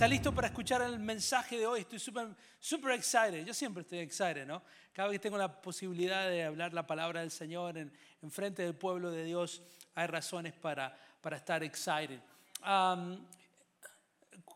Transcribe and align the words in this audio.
¿Está 0.00 0.08
listo 0.08 0.34
para 0.34 0.46
escuchar 0.46 0.80
el 0.80 0.98
mensaje 0.98 1.58
de 1.58 1.66
hoy? 1.66 1.80
Estoy 1.80 1.98
súper 1.98 2.28
super 2.58 2.92
excited. 2.92 3.44
Yo 3.44 3.52
siempre 3.52 3.82
estoy 3.82 3.98
excited, 3.98 4.46
¿no? 4.46 4.62
Cada 4.94 5.08
vez 5.08 5.16
que 5.16 5.24
tengo 5.24 5.36
la 5.36 5.60
posibilidad 5.60 6.26
de 6.26 6.42
hablar 6.42 6.72
la 6.72 6.86
palabra 6.86 7.20
del 7.20 7.30
Señor 7.30 7.76
en, 7.76 7.92
en 8.22 8.30
frente 8.30 8.62
del 8.62 8.74
pueblo 8.74 9.10
de 9.10 9.24
Dios, 9.24 9.60
hay 9.94 10.06
razones 10.06 10.54
para, 10.54 10.98
para 11.20 11.36
estar 11.36 11.62
excited. 11.62 12.18
Um, 12.66 13.18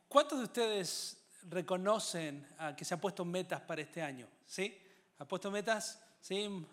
¿Cuántos 0.09 0.39
de 0.39 0.45
ustedes 0.45 1.19
reconocen 1.51 2.49
uh, 2.59 2.75
que 2.75 2.87
se 2.87 2.95
han 2.95 3.01
puesto 3.01 3.23
metas 3.23 3.61
para 3.61 3.82
este 3.82 4.01
año? 4.01 4.26
¿Sí? 4.46 4.75
¿Han 5.18 5.26
puesto 5.26 5.51
metas? 5.51 6.01
Sí. 6.23 6.67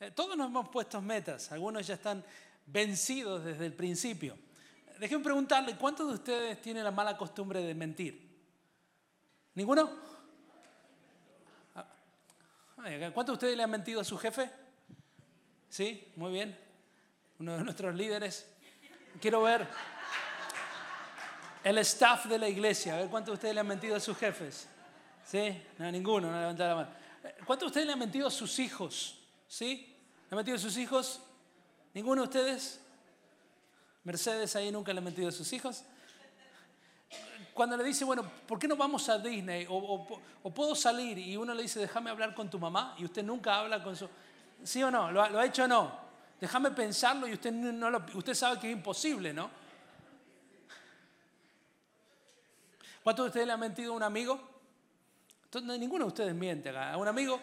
Eh, 0.00 0.10
todos 0.10 0.36
nos 0.36 0.48
hemos 0.48 0.68
puesto 0.68 1.00
metas. 1.00 1.52
Algunos 1.52 1.86
ya 1.86 1.94
están 1.94 2.24
vencidos 2.66 3.44
desde 3.44 3.66
el 3.66 3.72
principio. 3.74 4.36
Déjenme 4.98 5.24
preguntarle, 5.24 5.76
¿cuántos 5.76 6.08
de 6.08 6.14
ustedes 6.14 6.60
tienen 6.62 6.82
la 6.82 6.90
mala 6.90 7.18
costumbre 7.18 7.60
de 7.62 7.74
mentir? 7.74 8.25
¿Ninguno? 9.56 9.90
Ah, 11.74 11.86
¿Cuántos 13.12 13.26
de 13.26 13.32
ustedes 13.32 13.56
le 13.56 13.62
han 13.62 13.70
mentido 13.70 14.02
a 14.02 14.04
su 14.04 14.18
jefe? 14.18 14.50
Sí, 15.70 16.12
muy 16.16 16.30
bien. 16.30 16.56
Uno 17.38 17.56
de 17.56 17.64
nuestros 17.64 17.94
líderes. 17.94 18.46
Quiero 19.18 19.42
ver 19.42 19.66
el 21.64 21.78
staff 21.78 22.26
de 22.26 22.38
la 22.38 22.50
iglesia. 22.50 22.94
A 22.94 22.98
ver 22.98 23.08
cuántos 23.08 23.32
de 23.32 23.34
ustedes 23.36 23.54
le 23.54 23.60
han 23.62 23.66
mentido 23.66 23.96
a 23.96 24.00
sus 24.00 24.16
jefes. 24.18 24.68
¿Sí? 25.24 25.62
No, 25.78 25.90
ninguno, 25.90 26.30
no 26.30 26.38
levantar 26.38 26.68
la 26.68 26.74
mano. 26.74 26.90
¿Cuántos 27.46 27.66
de 27.66 27.70
ustedes 27.70 27.86
le 27.86 27.94
han 27.94 27.98
mentido 27.98 28.26
a 28.26 28.30
sus 28.30 28.58
hijos? 28.58 29.18
¿Sí? 29.48 29.96
¿Le 30.28 30.34
han 30.34 30.36
mentido 30.36 30.56
a 30.58 30.60
sus 30.60 30.76
hijos? 30.76 31.22
¿Ninguno 31.94 32.22
de 32.22 32.28
ustedes? 32.28 32.80
Mercedes 34.04 34.54
ahí 34.54 34.70
nunca 34.70 34.92
le 34.92 34.98
ha 34.98 35.02
mentido 35.02 35.30
a 35.30 35.32
sus 35.32 35.50
hijos. 35.54 35.82
Cuando 37.56 37.74
le 37.74 37.84
dice, 37.84 38.04
bueno, 38.04 38.22
¿por 38.46 38.58
qué 38.58 38.68
no 38.68 38.76
vamos 38.76 39.08
a 39.08 39.16
Disney? 39.16 39.66
O, 39.70 40.06
puedo 40.54 40.74
salir 40.74 41.16
y 41.16 41.38
uno 41.38 41.54
le 41.54 41.62
dice, 41.62 41.80
déjame 41.80 42.10
hablar 42.10 42.34
con 42.34 42.50
tu 42.50 42.58
mamá 42.58 42.94
y 42.98 43.04
usted 43.06 43.24
nunca 43.24 43.60
habla 43.60 43.82
con 43.82 43.96
su... 43.96 44.06
¿Sí 44.62 44.82
o 44.82 44.90
no? 44.90 45.10
¿Lo, 45.10 45.22
ha 45.22 45.46
hecho 45.46 45.64
o 45.64 45.66
no? 45.66 45.90
Déjame 46.38 46.70
pensarlo 46.72 47.26
y 47.26 47.32
usted, 47.32 47.50
no 47.52 47.88
lo, 47.88 48.04
usted 48.12 48.34
sabe 48.34 48.60
que 48.60 48.68
es 48.70 48.76
imposible, 48.76 49.32
¿no? 49.32 49.48
¿Cuántos 53.02 53.24
de 53.24 53.28
ustedes 53.28 53.46
le 53.46 53.54
han 53.54 53.60
mentido 53.60 53.94
a 53.94 53.96
un 53.96 54.02
amigo? 54.02 54.38
Entonces, 55.44 55.80
ninguno 55.80 56.04
de 56.04 56.08
ustedes 56.08 56.34
miente 56.34 56.68
acá. 56.68 56.92
A 56.92 56.98
un 56.98 57.08
amigo, 57.08 57.40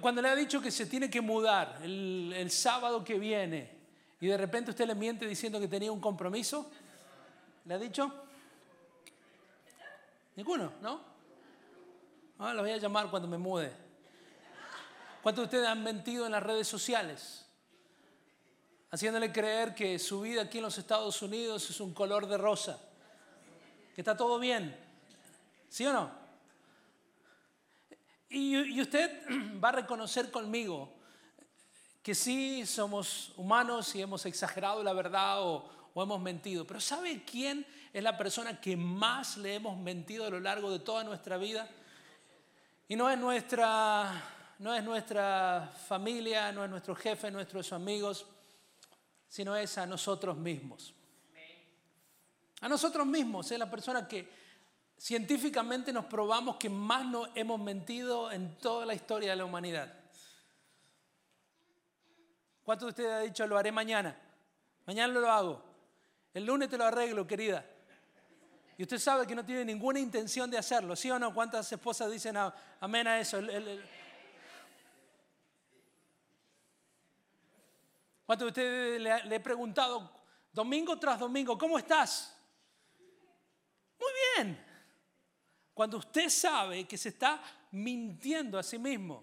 cuando 0.00 0.20
le 0.20 0.30
ha 0.30 0.34
dicho 0.34 0.60
que 0.60 0.72
se 0.72 0.86
tiene 0.86 1.08
que 1.08 1.20
mudar 1.20 1.78
el, 1.80 2.32
el 2.36 2.50
sábado 2.50 3.04
que 3.04 3.20
viene, 3.20 3.70
y 4.20 4.26
de 4.26 4.36
repente 4.36 4.72
usted 4.72 4.88
le 4.88 4.96
miente 4.96 5.28
diciendo 5.28 5.60
que 5.60 5.68
tenía 5.68 5.92
un 5.92 6.00
compromiso. 6.00 6.68
¿Le 7.66 7.74
ha 7.74 7.78
dicho? 7.78 8.25
Ninguno, 10.36 10.72
¿no? 10.80 11.00
Ah, 12.38 12.52
lo 12.54 12.62
voy 12.62 12.70
a 12.70 12.76
llamar 12.76 13.10
cuando 13.10 13.26
me 13.26 13.38
mude. 13.38 13.72
¿Cuántos 15.22 15.42
de 15.42 15.46
ustedes 15.46 15.68
han 15.68 15.82
mentido 15.82 16.26
en 16.26 16.32
las 16.32 16.42
redes 16.42 16.68
sociales? 16.68 17.46
Haciéndole 18.90 19.32
creer 19.32 19.74
que 19.74 19.98
su 19.98 20.20
vida 20.20 20.42
aquí 20.42 20.58
en 20.58 20.64
los 20.64 20.78
Estados 20.78 21.20
Unidos 21.22 21.68
es 21.68 21.80
un 21.80 21.92
color 21.92 22.28
de 22.28 22.38
rosa. 22.38 22.78
Que 23.94 24.02
está 24.02 24.16
todo 24.16 24.38
bien. 24.38 24.78
¿Sí 25.68 25.84
o 25.86 25.92
no? 25.92 26.10
Y 28.28 28.80
usted 28.80 29.22
va 29.62 29.70
a 29.70 29.72
reconocer 29.72 30.30
conmigo 30.30 30.96
que 32.06 32.14
sí 32.14 32.64
somos 32.66 33.32
humanos 33.36 33.92
y 33.96 34.00
hemos 34.00 34.26
exagerado 34.26 34.80
la 34.84 34.92
verdad 34.92 35.42
o, 35.42 35.68
hemos 35.96 36.20
mentido, 36.20 36.64
pero 36.64 36.80
¿sabe 36.80 37.24
quién 37.24 37.66
es 37.96 38.02
la 38.02 38.14
persona 38.14 38.60
que 38.60 38.76
más 38.76 39.38
le 39.38 39.54
hemos 39.54 39.78
mentido 39.78 40.26
a 40.26 40.28
lo 40.28 40.38
largo 40.38 40.70
de 40.70 40.80
toda 40.80 41.02
nuestra 41.02 41.38
vida? 41.38 41.66
Y 42.88 42.94
no 42.94 43.08
es 43.08 43.18
nuestra, 43.18 44.22
no 44.58 44.74
es 44.74 44.84
nuestra 44.84 45.72
familia, 45.88 46.52
no 46.52 46.62
es 46.62 46.68
nuestro 46.68 46.94
jefe, 46.94 47.30
nuestros 47.30 47.72
amigos, 47.72 48.26
sino 49.26 49.56
es 49.56 49.78
a 49.78 49.86
nosotros 49.86 50.36
mismos. 50.36 50.92
A 52.60 52.68
nosotros 52.68 53.06
mismos 53.06 53.50
es 53.50 53.58
la 53.58 53.70
persona 53.70 54.06
que 54.06 54.28
científicamente 54.98 55.90
nos 55.90 56.04
probamos 56.04 56.56
que 56.56 56.68
más 56.68 57.06
nos 57.06 57.30
hemos 57.34 57.58
mentido 57.58 58.30
en 58.30 58.58
toda 58.58 58.84
la 58.84 58.92
historia 58.92 59.30
de 59.30 59.36
la 59.36 59.46
humanidad. 59.46 59.90
¿Cuántos 62.62 62.88
de 62.88 62.90
ustedes 62.90 63.10
han 63.10 63.24
dicho 63.24 63.46
lo 63.46 63.56
haré 63.56 63.72
mañana? 63.72 64.14
Mañana 64.84 65.14
lo 65.14 65.32
hago. 65.32 65.62
El 66.34 66.44
lunes 66.44 66.68
te 66.68 66.76
lo 66.76 66.84
arreglo, 66.84 67.26
querida. 67.26 67.64
Y 68.78 68.82
usted 68.82 68.98
sabe 68.98 69.26
que 69.26 69.34
no 69.34 69.44
tiene 69.44 69.64
ninguna 69.64 69.98
intención 69.98 70.50
de 70.50 70.58
hacerlo, 70.58 70.94
¿sí 70.94 71.10
o 71.10 71.18
no? 71.18 71.32
¿Cuántas 71.32 71.70
esposas 71.72 72.10
dicen 72.10 72.36
amén 72.80 73.06
a 73.06 73.18
eso? 73.18 73.38
¿Cuántos 78.26 78.46
de 78.46 78.48
ustedes 78.48 79.00
le, 79.00 79.24
le 79.24 79.36
he 79.36 79.40
preguntado 79.40 80.16
domingo 80.56 80.98
tras 80.98 81.18
domingo, 81.18 81.58
¿cómo 81.58 81.78
estás? 81.78 82.34
Muy 83.98 84.10
bien. 84.34 84.66
Cuando 85.74 85.98
usted 85.98 86.30
sabe 86.30 86.88
que 86.88 86.96
se 86.96 87.10
está 87.10 87.42
mintiendo 87.70 88.58
a 88.58 88.62
sí 88.62 88.78
mismo. 88.78 89.22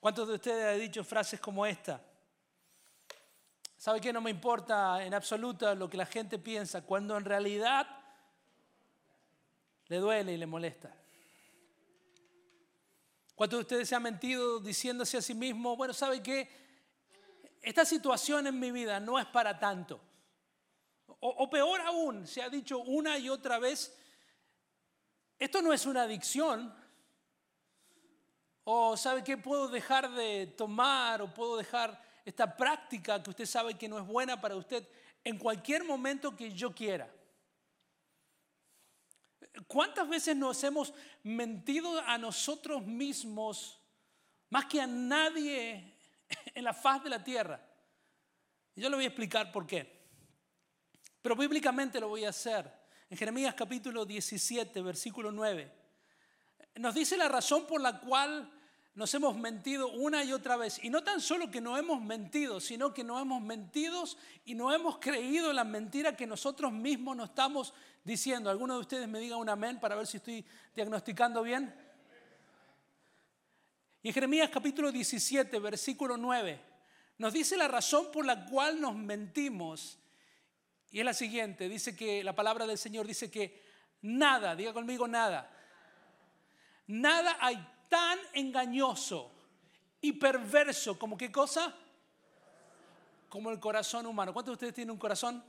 ¿Cuántos 0.00 0.28
de 0.28 0.34
ustedes 0.34 0.74
han 0.74 0.80
dicho 0.80 1.04
frases 1.04 1.38
como 1.40 1.66
esta? 1.66 2.00
¿Sabe 3.86 4.00
qué? 4.00 4.12
No 4.12 4.20
me 4.20 4.32
importa 4.32 5.04
en 5.04 5.14
absoluto 5.14 5.72
lo 5.76 5.88
que 5.88 5.96
la 5.96 6.06
gente 6.06 6.40
piensa, 6.40 6.82
cuando 6.82 7.16
en 7.16 7.24
realidad 7.24 7.86
le 9.86 9.98
duele 9.98 10.32
y 10.32 10.36
le 10.36 10.46
molesta. 10.46 10.92
¿Cuántos 13.36 13.58
de 13.58 13.62
ustedes 13.62 13.88
se 13.88 13.94
han 13.94 14.02
mentido 14.02 14.58
diciéndose 14.58 15.18
a 15.18 15.22
sí 15.22 15.34
mismo, 15.34 15.76
bueno, 15.76 15.94
¿sabe 15.94 16.20
qué? 16.20 16.50
Esta 17.62 17.84
situación 17.84 18.48
en 18.48 18.58
mi 18.58 18.72
vida 18.72 18.98
no 18.98 19.20
es 19.20 19.26
para 19.26 19.56
tanto. 19.56 20.00
O, 21.20 21.28
o, 21.28 21.48
peor 21.48 21.80
aún, 21.82 22.26
se 22.26 22.42
ha 22.42 22.48
dicho 22.48 22.80
una 22.80 23.16
y 23.18 23.28
otra 23.28 23.60
vez, 23.60 23.96
esto 25.38 25.62
no 25.62 25.72
es 25.72 25.86
una 25.86 26.02
adicción, 26.02 26.74
o 28.64 28.96
sabe 28.96 29.22
que 29.22 29.36
puedo 29.36 29.68
dejar 29.68 30.10
de 30.10 30.48
tomar 30.48 31.22
o 31.22 31.32
puedo 31.32 31.56
dejar 31.56 32.04
esta 32.26 32.56
práctica 32.56 33.22
que 33.22 33.30
usted 33.30 33.46
sabe 33.46 33.78
que 33.78 33.88
no 33.88 34.00
es 34.00 34.04
buena 34.04 34.40
para 34.40 34.56
usted 34.56 34.86
en 35.22 35.38
cualquier 35.38 35.84
momento 35.84 36.36
que 36.36 36.50
yo 36.50 36.74
quiera. 36.74 37.08
¿Cuántas 39.68 40.08
veces 40.08 40.36
nos 40.36 40.62
hemos 40.64 40.92
mentido 41.22 42.00
a 42.00 42.18
nosotros 42.18 42.84
mismos 42.84 43.80
más 44.50 44.66
que 44.66 44.80
a 44.80 44.88
nadie 44.88 45.94
en 46.52 46.64
la 46.64 46.74
faz 46.74 47.04
de 47.04 47.10
la 47.10 47.22
tierra? 47.22 47.64
Yo 48.74 48.90
le 48.90 48.96
voy 48.96 49.04
a 49.04 49.08
explicar 49.08 49.52
por 49.52 49.64
qué. 49.64 50.04
Pero 51.22 51.36
bíblicamente 51.36 52.00
lo 52.00 52.08
voy 52.08 52.24
a 52.24 52.30
hacer. 52.30 52.68
En 53.08 53.16
Jeremías 53.16 53.54
capítulo 53.54 54.04
17, 54.04 54.82
versículo 54.82 55.30
9, 55.30 55.72
nos 56.74 56.92
dice 56.92 57.16
la 57.16 57.28
razón 57.28 57.68
por 57.68 57.80
la 57.80 58.00
cual 58.00 58.52
nos 58.96 59.12
hemos 59.12 59.36
mentido 59.36 59.88
una 59.90 60.24
y 60.24 60.32
otra 60.32 60.56
vez. 60.56 60.82
Y 60.82 60.88
no 60.88 61.04
tan 61.04 61.20
solo 61.20 61.50
que 61.50 61.60
no 61.60 61.76
hemos 61.76 62.00
mentido, 62.00 62.60
sino 62.60 62.94
que 62.94 63.04
no 63.04 63.20
hemos 63.20 63.42
mentido 63.42 64.02
y 64.46 64.54
no 64.54 64.72
hemos 64.72 64.96
creído 64.98 65.52
la 65.52 65.64
mentira 65.64 66.16
que 66.16 66.26
nosotros 66.26 66.72
mismos 66.72 67.14
nos 67.14 67.28
estamos 67.28 67.74
diciendo. 68.02 68.48
¿Alguno 68.48 68.74
de 68.74 68.80
ustedes 68.80 69.06
me 69.06 69.20
diga 69.20 69.36
un 69.36 69.50
amén 69.50 69.78
para 69.78 69.96
ver 69.96 70.06
si 70.06 70.16
estoy 70.16 70.42
diagnosticando 70.74 71.42
bien? 71.42 71.74
Y 74.02 74.14
Jeremías 74.14 74.48
capítulo 74.48 74.90
17, 74.90 75.58
versículo 75.58 76.16
9, 76.16 76.58
nos 77.18 77.34
dice 77.34 77.58
la 77.58 77.68
razón 77.68 78.10
por 78.10 78.24
la 78.24 78.46
cual 78.46 78.80
nos 78.80 78.96
mentimos. 78.96 79.98
Y 80.90 81.00
es 81.00 81.04
la 81.04 81.12
siguiente, 81.12 81.68
dice 81.68 81.94
que 81.94 82.24
la 82.24 82.34
palabra 82.34 82.66
del 82.66 82.78
Señor 82.78 83.06
dice 83.06 83.30
que 83.30 83.62
nada, 84.00 84.56
diga 84.56 84.72
conmigo 84.72 85.06
nada, 85.06 85.50
nada 86.86 87.36
hay 87.40 87.75
tan 87.88 88.18
engañoso 88.32 89.32
y 90.00 90.12
perverso 90.12 90.98
como 90.98 91.16
qué 91.16 91.32
cosa? 91.32 91.74
Como 93.28 93.50
el 93.50 93.58
corazón 93.58 94.06
humano. 94.06 94.32
¿Cuántos 94.32 94.52
de 94.52 94.54
ustedes 94.54 94.74
tienen 94.74 94.92
un 94.92 94.98
corazón? 94.98 95.44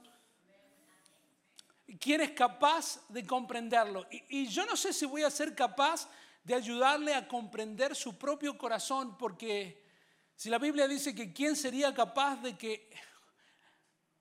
¿Quién 1.99 2.21
es 2.21 2.31
capaz 2.31 3.07
de 3.09 3.25
comprenderlo? 3.25 4.05
Y, 4.11 4.41
y, 4.41 4.47
yo 4.47 4.65
no 4.65 4.75
sé 4.75 4.91
si 4.91 5.05
voy 5.05 5.23
a 5.23 5.29
ser 5.29 5.55
capaz 5.55 6.09
de 6.43 6.53
ayudarle 6.53 7.13
a 7.13 7.27
comprender 7.27 7.95
su 7.95 8.17
propio 8.17 8.57
corazón, 8.57 9.17
porque 9.17 9.85
si 10.35 10.49
la 10.49 10.57
Biblia 10.57 10.87
dice 10.87 11.15
que 11.15 11.31
quién 11.31 11.55
sería 11.55 11.93
capaz 11.93 12.41
de 12.41 12.57
que 12.57 12.89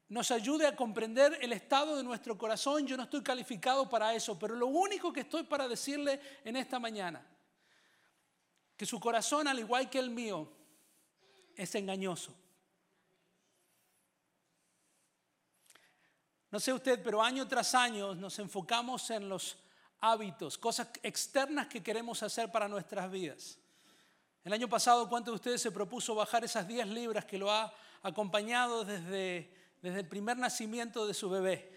nos 0.09 0.31
ayude 0.31 0.67
a 0.67 0.77
comprender 0.77 1.37
el 1.41 1.53
estado 1.53 1.97
de 1.97 2.05
nuestro 2.05 2.39
corazón, 2.39 2.87
yo 2.87 2.97
no 2.97 3.05
estoy 3.05 3.23
calificado 3.23 3.89
para 3.89 4.15
eso, 4.15 4.39
pero 4.39 4.55
lo 4.55 4.69
único 4.69 5.13
que 5.13 5.21
estoy 5.21 5.43
para 5.43 5.67
decirle 5.67 6.21
en 6.45 6.57
esta 6.57 6.79
mañana 6.79 7.27
que 8.77 8.87
su 8.87 9.01
corazón, 9.01 9.49
al 9.49 9.59
igual 9.59 9.89
que 9.89 9.99
el 9.99 10.11
mío, 10.11 10.49
es 11.55 11.75
engañoso. 11.75 12.35
No 16.51 16.61
sé 16.61 16.73
usted, 16.73 17.03
pero 17.03 17.23
año 17.23 17.47
tras 17.49 17.75
año 17.75 18.15
nos 18.15 18.39
enfocamos 18.39 19.11
en 19.11 19.29
los 19.29 19.57
hábitos, 20.01 20.59
cosas 20.59 20.89
externas 21.03 21.67
que 21.67 21.83
queremos 21.83 22.23
hacer 22.23 22.53
para 22.53 22.69
nuestras 22.69 23.11
vidas. 23.11 23.59
El 24.45 24.53
año 24.53 24.69
pasado, 24.69 25.09
¿cuántos 25.09 25.33
de 25.33 25.37
ustedes 25.37 25.61
se 25.61 25.73
propuso 25.73 26.15
bajar 26.15 26.45
esas 26.45 26.69
10 26.69 26.87
libras 26.89 27.25
que 27.25 27.39
lo 27.39 27.51
ha 27.51 27.75
acompañado 28.03 28.85
desde, 28.85 29.53
desde 29.83 30.01
el 30.01 30.09
primer 30.09 30.37
nacimiento 30.37 31.07
de 31.07 31.15
su 31.15 31.29
bebé? 31.29 31.73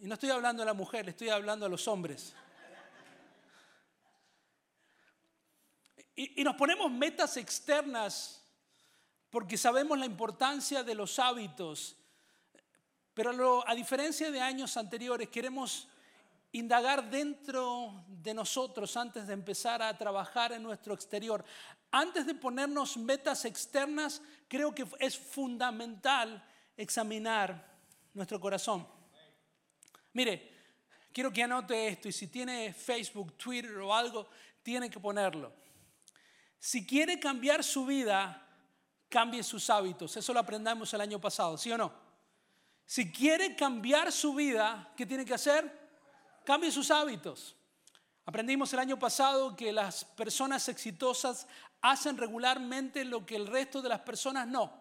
Y 0.00 0.06
no 0.06 0.14
estoy 0.14 0.30
hablando 0.30 0.62
a 0.64 0.66
la 0.66 0.74
mujer, 0.74 1.08
estoy 1.08 1.28
hablando 1.28 1.66
a 1.66 1.68
los 1.68 1.86
hombres. 1.86 2.34
Y, 6.14 6.40
y 6.40 6.44
nos 6.44 6.56
ponemos 6.56 6.90
metas 6.90 7.36
externas 7.36 8.44
porque 9.30 9.58
sabemos 9.58 9.98
la 9.98 10.06
importancia 10.06 10.84
de 10.84 10.94
los 10.94 11.18
hábitos. 11.18 11.96
Pero 13.14 13.68
a 13.68 13.74
diferencia 13.74 14.30
de 14.30 14.40
años 14.40 14.76
anteriores, 14.76 15.28
queremos 15.28 15.88
indagar 16.54 17.10
dentro 17.10 18.04
de 18.06 18.32
nosotros 18.32 18.96
antes 18.96 19.26
de 19.26 19.32
empezar 19.32 19.82
a 19.82 19.98
trabajar 19.98 20.52
en 20.52 20.62
nuestro 20.62 20.94
exterior. 20.94 21.44
Antes 21.90 22.26
de 22.26 22.34
ponernos 22.34 22.96
metas 22.96 23.44
externas, 23.44 24.22
creo 24.46 24.72
que 24.72 24.86
es 25.00 25.18
fundamental 25.18 26.44
examinar 26.76 27.74
nuestro 28.12 28.38
corazón. 28.38 28.86
Mire, 30.12 30.52
quiero 31.12 31.32
que 31.32 31.42
anote 31.42 31.88
esto 31.88 32.08
y 32.08 32.12
si 32.12 32.28
tiene 32.28 32.72
Facebook, 32.72 33.36
Twitter 33.36 33.78
o 33.78 33.92
algo, 33.92 34.28
tiene 34.62 34.88
que 34.88 35.00
ponerlo. 35.00 35.52
Si 36.64 36.86
quiere 36.86 37.20
cambiar 37.20 37.62
su 37.62 37.84
vida, 37.84 38.42
cambie 39.10 39.42
sus 39.42 39.68
hábitos. 39.68 40.16
Eso 40.16 40.32
lo 40.32 40.40
aprendamos 40.40 40.94
el 40.94 41.02
año 41.02 41.20
pasado, 41.20 41.58
¿sí 41.58 41.70
o 41.70 41.76
no? 41.76 41.92
Si 42.86 43.12
quiere 43.12 43.54
cambiar 43.54 44.10
su 44.10 44.32
vida, 44.32 44.90
¿qué 44.96 45.04
tiene 45.04 45.26
que 45.26 45.34
hacer? 45.34 45.70
Cambie 46.42 46.72
sus 46.72 46.90
hábitos. 46.90 47.54
Aprendimos 48.24 48.72
el 48.72 48.78
año 48.78 48.98
pasado 48.98 49.54
que 49.54 49.74
las 49.74 50.06
personas 50.06 50.66
exitosas 50.70 51.46
hacen 51.82 52.16
regularmente 52.16 53.04
lo 53.04 53.26
que 53.26 53.36
el 53.36 53.46
resto 53.46 53.82
de 53.82 53.90
las 53.90 54.00
personas 54.00 54.48
no. 54.48 54.72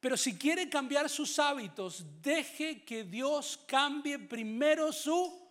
Pero 0.00 0.16
si 0.16 0.38
quiere 0.38 0.70
cambiar 0.70 1.10
sus 1.10 1.38
hábitos, 1.38 2.02
deje 2.22 2.82
que 2.82 3.04
Dios 3.04 3.60
cambie 3.66 4.18
primero 4.18 4.90
su 4.90 5.46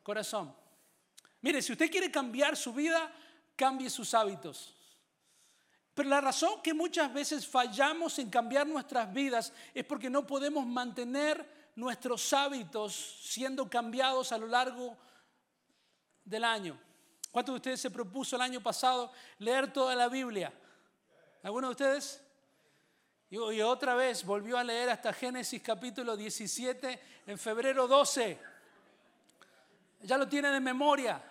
corazón. 0.00 0.54
Mire, 1.40 1.60
si 1.60 1.72
usted 1.72 1.90
quiere 1.90 2.08
cambiar 2.08 2.56
su 2.56 2.72
vida, 2.72 3.12
cambie 3.62 3.88
sus 3.88 4.12
hábitos. 4.12 4.74
Pero 5.94 6.08
la 6.08 6.20
razón 6.20 6.60
que 6.62 6.74
muchas 6.74 7.14
veces 7.14 7.46
fallamos 7.46 8.18
en 8.18 8.28
cambiar 8.28 8.66
nuestras 8.66 9.12
vidas 9.12 9.52
es 9.72 9.84
porque 9.84 10.10
no 10.10 10.26
podemos 10.26 10.66
mantener 10.66 11.70
nuestros 11.76 12.32
hábitos 12.32 12.92
siendo 13.22 13.70
cambiados 13.70 14.32
a 14.32 14.38
lo 14.38 14.48
largo 14.48 14.96
del 16.24 16.42
año. 16.42 16.76
¿Cuántos 17.30 17.52
de 17.52 17.56
ustedes 17.58 17.80
se 17.80 17.90
propuso 17.92 18.34
el 18.34 18.42
año 18.42 18.60
pasado 18.60 19.12
leer 19.38 19.72
toda 19.72 19.94
la 19.94 20.08
Biblia? 20.08 20.52
¿Alguno 21.44 21.68
de 21.68 21.70
ustedes? 21.70 22.20
Y 23.30 23.60
otra 23.60 23.94
vez 23.94 24.24
volvió 24.24 24.58
a 24.58 24.64
leer 24.64 24.90
hasta 24.90 25.12
Génesis 25.12 25.62
capítulo 25.62 26.16
17 26.16 27.00
en 27.28 27.38
febrero 27.38 27.86
12. 27.86 28.40
Ya 30.00 30.18
lo 30.18 30.26
tiene 30.26 30.50
de 30.50 30.58
memoria. 30.58 31.22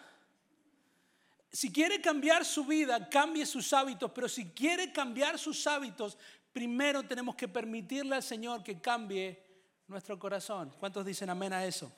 Si 1.52 1.72
quiere 1.72 2.00
cambiar 2.00 2.46
su 2.46 2.64
vida, 2.64 3.10
cambie 3.10 3.46
sus 3.46 3.74
hábitos, 3.74 4.12
pero 4.12 4.30
si 4.30 4.52
quiere 4.52 4.94
cambiar 4.94 5.38
sus 5.38 5.68
hábitos, 5.68 6.18
primero 6.54 7.04
tenemos 7.04 7.36
que 7.36 7.50
permitirle 7.50 8.16
al 8.16 8.24
Señor 8.24 8.64
que 8.64 8.80
cambie 8.80 9.44
nuestro 9.88 10.18
corazón. 10.18 10.74
¿Cuántos 10.80 11.06
dicen 11.06 11.30
amén 11.30 11.52
a 11.52 11.66
eso? 11.66 11.92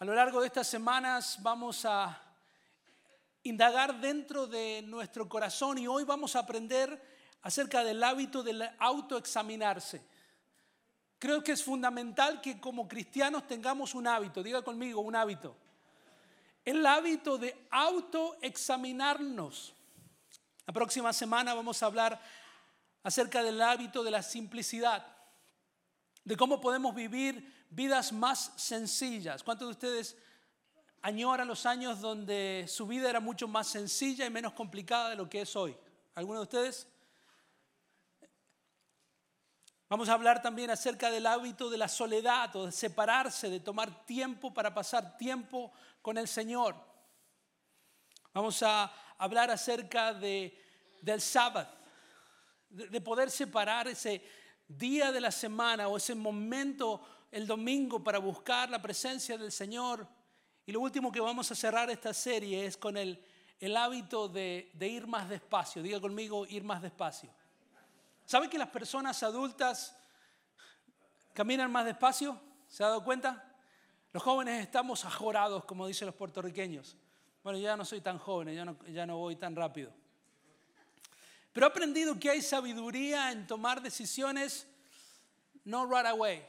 A 0.00 0.04
lo 0.04 0.14
largo 0.14 0.40
de 0.40 0.48
estas 0.48 0.66
semanas 0.66 1.38
vamos 1.40 1.84
a 1.84 2.20
indagar 3.44 4.00
dentro 4.00 4.48
de 4.48 4.82
nuestro 4.82 5.28
corazón 5.28 5.78
y 5.78 5.86
hoy 5.86 6.02
vamos 6.02 6.34
a 6.34 6.40
aprender 6.40 7.00
acerca 7.42 7.84
del 7.84 8.02
hábito 8.02 8.42
del 8.42 8.68
autoexaminarse. 8.80 10.04
Creo 11.20 11.44
que 11.44 11.52
es 11.52 11.62
fundamental 11.62 12.40
que 12.40 12.58
como 12.60 12.88
cristianos 12.88 13.46
tengamos 13.46 13.94
un 13.94 14.08
hábito, 14.08 14.42
diga 14.42 14.62
conmigo, 14.62 15.00
un 15.00 15.14
hábito. 15.14 15.56
El 16.64 16.86
hábito 16.86 17.36
de 17.36 17.54
autoexaminarnos. 17.70 19.74
La 20.66 20.72
próxima 20.72 21.12
semana 21.12 21.52
vamos 21.52 21.82
a 21.82 21.86
hablar 21.86 22.18
acerca 23.02 23.42
del 23.42 23.60
hábito 23.60 24.02
de 24.02 24.10
la 24.10 24.22
simplicidad, 24.22 25.06
de 26.24 26.36
cómo 26.36 26.62
podemos 26.62 26.94
vivir 26.94 27.66
vidas 27.68 28.12
más 28.12 28.52
sencillas. 28.56 29.42
¿Cuántos 29.42 29.68
de 29.68 29.72
ustedes 29.72 30.16
añoran 31.02 31.46
los 31.46 31.66
años 31.66 32.00
donde 32.00 32.64
su 32.66 32.86
vida 32.86 33.10
era 33.10 33.20
mucho 33.20 33.46
más 33.46 33.66
sencilla 33.66 34.24
y 34.24 34.30
menos 34.30 34.54
complicada 34.54 35.10
de 35.10 35.16
lo 35.16 35.28
que 35.28 35.42
es 35.42 35.54
hoy? 35.54 35.76
¿Alguno 36.14 36.38
de 36.38 36.44
ustedes? 36.44 36.88
Vamos 39.90 40.08
a 40.08 40.14
hablar 40.14 40.40
también 40.40 40.70
acerca 40.70 41.10
del 41.10 41.26
hábito 41.26 41.68
de 41.68 41.76
la 41.76 41.88
soledad 41.88 42.56
o 42.56 42.66
de 42.66 42.72
separarse, 42.72 43.50
de 43.50 43.60
tomar 43.60 44.06
tiempo 44.06 44.54
para 44.54 44.72
pasar 44.72 45.18
tiempo 45.18 45.70
con 46.04 46.18
el 46.18 46.28
Señor. 46.28 46.76
Vamos 48.34 48.62
a 48.62 48.92
hablar 49.16 49.50
acerca 49.50 50.12
de, 50.12 50.54
del 51.00 51.22
sábado 51.22 51.66
de 52.68 53.00
poder 53.00 53.30
separar 53.30 53.88
ese 53.88 54.22
día 54.68 55.10
de 55.10 55.20
la 55.22 55.30
semana 55.30 55.88
o 55.88 55.96
ese 55.96 56.14
momento 56.14 57.00
el 57.30 57.46
domingo 57.46 58.04
para 58.04 58.18
buscar 58.18 58.68
la 58.68 58.82
presencia 58.82 59.38
del 59.38 59.50
Señor. 59.50 60.06
Y 60.66 60.72
lo 60.72 60.80
último 60.80 61.10
que 61.10 61.20
vamos 61.20 61.50
a 61.50 61.54
cerrar 61.54 61.88
esta 61.88 62.12
serie 62.12 62.66
es 62.66 62.76
con 62.76 62.98
el, 62.98 63.24
el 63.58 63.74
hábito 63.74 64.28
de, 64.28 64.72
de 64.74 64.86
ir 64.86 65.06
más 65.06 65.26
despacio. 65.30 65.82
Diga 65.82 66.02
conmigo, 66.02 66.44
ir 66.44 66.64
más 66.64 66.82
despacio. 66.82 67.30
¿Sabe 68.26 68.50
que 68.50 68.58
las 68.58 68.68
personas 68.68 69.22
adultas 69.22 69.96
caminan 71.32 71.72
más 71.72 71.86
despacio? 71.86 72.38
¿Se 72.68 72.84
ha 72.84 72.88
dado 72.88 73.02
cuenta? 73.02 73.53
Los 74.14 74.22
jóvenes 74.22 74.62
estamos 74.62 75.04
ajorados, 75.04 75.64
como 75.64 75.88
dicen 75.88 76.06
los 76.06 76.14
puertorriqueños. 76.14 76.96
Bueno, 77.42 77.58
ya 77.58 77.76
no 77.76 77.84
soy 77.84 78.00
tan 78.00 78.16
joven, 78.16 78.54
ya 78.54 78.64
no, 78.64 78.78
ya 78.86 79.04
no 79.04 79.18
voy 79.18 79.34
tan 79.34 79.56
rápido. 79.56 79.92
Pero 81.52 81.66
he 81.66 81.68
aprendido 81.68 82.16
que 82.20 82.30
hay 82.30 82.40
sabiduría 82.40 83.32
en 83.32 83.44
tomar 83.44 83.82
decisiones 83.82 84.68
no 85.64 85.86
right 85.86 86.06
away, 86.06 86.46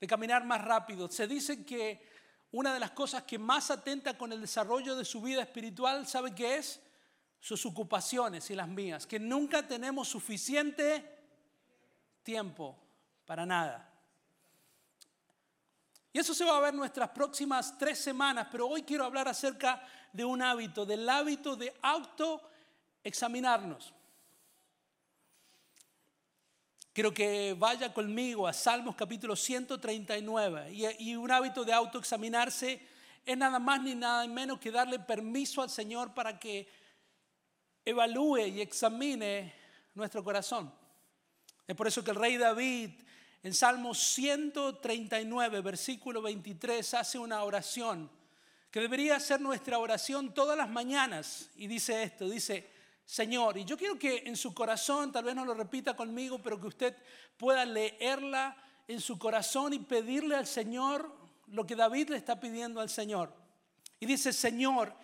de 0.00 0.06
caminar 0.06 0.46
más 0.46 0.64
rápido. 0.64 1.10
Se 1.10 1.26
dice 1.26 1.62
que 1.62 2.08
una 2.52 2.72
de 2.72 2.80
las 2.80 2.92
cosas 2.92 3.24
que 3.24 3.38
más 3.38 3.70
atenta 3.70 4.16
con 4.16 4.32
el 4.32 4.40
desarrollo 4.40 4.96
de 4.96 5.04
su 5.04 5.20
vida 5.20 5.42
espiritual, 5.42 6.06
¿sabe 6.06 6.34
qué 6.34 6.56
es? 6.56 6.80
Sus 7.38 7.66
ocupaciones 7.66 8.48
y 8.50 8.54
las 8.54 8.68
mías, 8.68 9.06
que 9.06 9.20
nunca 9.20 9.68
tenemos 9.68 10.08
suficiente 10.08 11.04
tiempo 12.22 12.78
para 13.26 13.44
nada. 13.44 13.91
Y 16.12 16.18
eso 16.18 16.34
se 16.34 16.44
va 16.44 16.58
a 16.58 16.60
ver 16.60 16.74
nuestras 16.74 17.08
próximas 17.10 17.78
tres 17.78 17.98
semanas, 17.98 18.48
pero 18.50 18.68
hoy 18.68 18.82
quiero 18.82 19.04
hablar 19.04 19.28
acerca 19.28 19.82
de 20.12 20.24
un 20.24 20.42
hábito, 20.42 20.84
del 20.84 21.08
hábito 21.08 21.56
de 21.56 21.72
autoexaminarnos. 21.80 23.94
Quiero 26.92 27.14
que 27.14 27.56
vaya 27.58 27.94
conmigo 27.94 28.46
a 28.46 28.52
Salmos 28.52 28.94
capítulo 28.94 29.34
139. 29.34 30.74
Y, 30.98 31.16
un 31.16 31.30
hábito 31.30 31.64
de 31.64 31.72
autoexaminarse 31.72 32.86
es 33.24 33.38
nada 33.38 33.58
más 33.58 33.80
ni 33.80 33.94
nada 33.94 34.26
menos 34.26 34.60
que 34.60 34.70
darle 34.70 34.98
permiso 34.98 35.62
al 35.62 35.70
Señor 35.70 36.12
para 36.12 36.38
que 36.38 36.68
evalúe 37.86 38.48
y 38.48 38.60
examine 38.60 39.54
nuestro 39.94 40.22
corazón. 40.22 40.70
Es 41.66 41.74
por 41.74 41.86
eso 41.86 42.04
que 42.04 42.10
el 42.10 42.18
rey 42.18 42.36
David 42.36 42.90
en 43.42 43.54
Salmos 43.54 43.98
139, 43.98 45.60
versículo 45.62 46.22
23, 46.22 46.94
hace 46.94 47.18
una 47.18 47.42
oración 47.42 48.08
que 48.70 48.80
debería 48.80 49.18
ser 49.20 49.40
nuestra 49.40 49.78
oración 49.78 50.32
todas 50.32 50.56
las 50.56 50.70
mañanas. 50.70 51.50
Y 51.56 51.66
dice 51.66 52.04
esto, 52.04 52.28
dice, 52.28 52.70
Señor. 53.04 53.58
Y 53.58 53.64
yo 53.64 53.76
quiero 53.76 53.98
que 53.98 54.22
en 54.26 54.36
su 54.36 54.54
corazón, 54.54 55.12
tal 55.12 55.24
vez 55.24 55.34
no 55.34 55.44
lo 55.44 55.54
repita 55.54 55.94
conmigo, 55.94 56.40
pero 56.40 56.60
que 56.60 56.68
usted 56.68 56.96
pueda 57.36 57.64
leerla 57.64 58.56
en 58.88 59.00
su 59.00 59.18
corazón 59.18 59.72
y 59.72 59.80
pedirle 59.80 60.36
al 60.36 60.46
Señor 60.46 61.14
lo 61.48 61.66
que 61.66 61.76
David 61.76 62.10
le 62.10 62.16
está 62.16 62.40
pidiendo 62.40 62.80
al 62.80 62.88
Señor. 62.88 63.34
Y 64.00 64.06
dice, 64.06 64.32
Señor, 64.32 64.94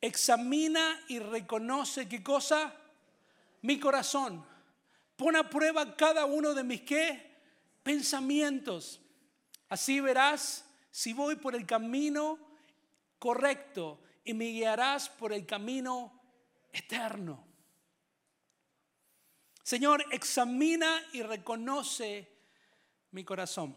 examina 0.00 1.00
y 1.08 1.18
reconoce 1.18 2.08
qué 2.08 2.22
cosa? 2.22 2.74
Mi 3.62 3.78
corazón. 3.78 4.44
Pon 5.16 5.34
a 5.36 5.48
prueba 5.48 5.96
cada 5.96 6.26
uno 6.26 6.54
de 6.54 6.62
mis 6.62 6.82
qué? 6.82 7.27
Pensamientos. 7.88 9.00
Así 9.70 9.98
verás 9.98 10.62
si 10.90 11.14
voy 11.14 11.36
por 11.36 11.54
el 11.54 11.64
camino 11.64 12.38
correcto 13.18 14.02
y 14.24 14.34
me 14.34 14.44
guiarás 14.44 15.08
por 15.08 15.32
el 15.32 15.46
camino 15.46 16.12
eterno. 16.70 17.42
Señor, 19.62 20.04
examina 20.10 21.02
y 21.14 21.22
reconoce 21.22 22.30
mi 23.12 23.24
corazón. 23.24 23.74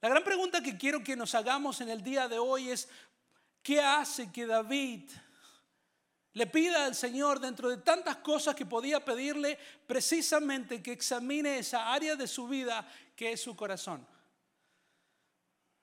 La 0.00 0.08
gran 0.08 0.24
pregunta 0.24 0.62
que 0.62 0.78
quiero 0.78 1.04
que 1.04 1.16
nos 1.16 1.34
hagamos 1.34 1.82
en 1.82 1.90
el 1.90 2.02
día 2.02 2.28
de 2.28 2.38
hoy 2.38 2.70
es, 2.70 2.88
¿qué 3.62 3.82
hace 3.82 4.32
que 4.32 4.46
David 4.46 5.10
le 6.34 6.46
pida 6.46 6.84
al 6.84 6.94
Señor 6.94 7.40
dentro 7.40 7.68
de 7.68 7.78
tantas 7.78 8.16
cosas 8.16 8.54
que 8.54 8.66
podía 8.66 9.04
pedirle 9.04 9.58
precisamente 9.86 10.82
que 10.82 10.92
examine 10.92 11.58
esa 11.58 11.92
área 11.92 12.16
de 12.16 12.28
su 12.28 12.46
vida 12.46 12.86
que 13.16 13.32
es 13.32 13.42
su 13.42 13.56
corazón? 13.56 14.06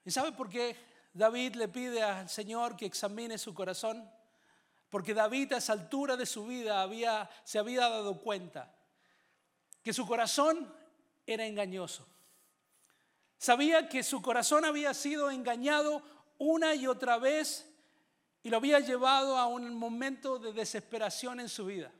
¿Y 0.06 0.12
sabe 0.12 0.32
por 0.32 0.50
qué 0.50 0.76
David 1.14 1.56
le 1.56 1.68
pide 1.68 2.04
al 2.04 2.30
Señor 2.30 2.78
que 2.78 2.86
examine 2.86 3.38
su 3.38 3.54
corazón? 3.54 4.10
Porque 4.90 5.14
David 5.14 5.54
a 5.54 5.58
esa 5.58 5.74
altura 5.74 6.16
de 6.16 6.26
su 6.26 6.46
vida 6.46 6.82
había, 6.82 7.30
se 7.44 7.58
había 7.60 7.90
dado 7.90 8.22
cuenta 8.22 8.74
que 9.84 9.94
su 9.94 10.08
corazón 10.08 10.74
era 11.26 11.46
engañoso. 11.46 12.08
Sabía 13.38 13.90
que 13.90 14.04
su 14.04 14.22
corazón 14.22 14.64
había 14.64 14.94
sido 14.94 15.30
engañado 15.32 16.02
una 16.38 16.76
y 16.76 16.88
otra 16.88 17.18
vez 17.18 17.75
y 18.46 18.50
lo 18.52 18.58
había 18.58 18.80
llevado 18.80 19.40
a 19.40 19.48
un 19.48 19.74
momento 19.74 20.38
de 20.38 20.54
desesperación 20.54 21.40
en 21.40 21.50
su 21.50 21.66
vida. 21.66 21.92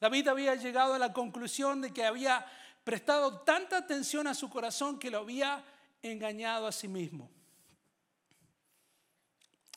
David 0.00 0.26
había 0.26 0.56
llegado 0.56 0.94
a 0.94 0.98
la 0.98 1.12
conclusión 1.12 1.80
de 1.80 1.92
que 1.92 2.04
había 2.04 2.44
prestado 2.82 3.42
tanta 3.42 3.76
atención 3.76 4.26
a 4.26 4.34
su 4.34 4.50
corazón 4.50 4.98
que 4.98 5.08
lo 5.08 5.18
había 5.18 5.64
engañado 6.02 6.66
a 6.66 6.72
sí 6.72 6.88
mismo. 6.88 7.30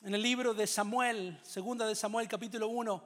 En 0.02 0.12
el 0.16 0.22
libro 0.22 0.54
de 0.54 0.66
Samuel, 0.66 1.38
segunda 1.44 1.86
de 1.86 1.94
Samuel 1.94 2.26
capítulo 2.26 2.66
1, 2.66 3.04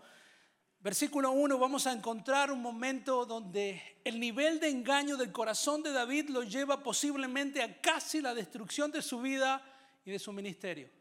versículo 0.80 1.32
1 1.32 1.58
vamos 1.58 1.86
a 1.86 1.92
encontrar 1.92 2.50
un 2.50 2.62
momento 2.62 3.26
donde 3.26 4.00
el 4.04 4.18
nivel 4.18 4.58
de 4.58 4.70
engaño 4.70 5.18
del 5.18 5.32
corazón 5.32 5.82
de 5.82 5.92
David 5.92 6.30
lo 6.30 6.44
lleva 6.44 6.82
posiblemente 6.82 7.62
a 7.62 7.78
casi 7.78 8.22
la 8.22 8.32
destrucción 8.32 8.90
de 8.90 9.02
su 9.02 9.20
vida 9.20 9.62
y 10.06 10.12
de 10.12 10.18
su 10.18 10.32
ministerio. 10.32 10.97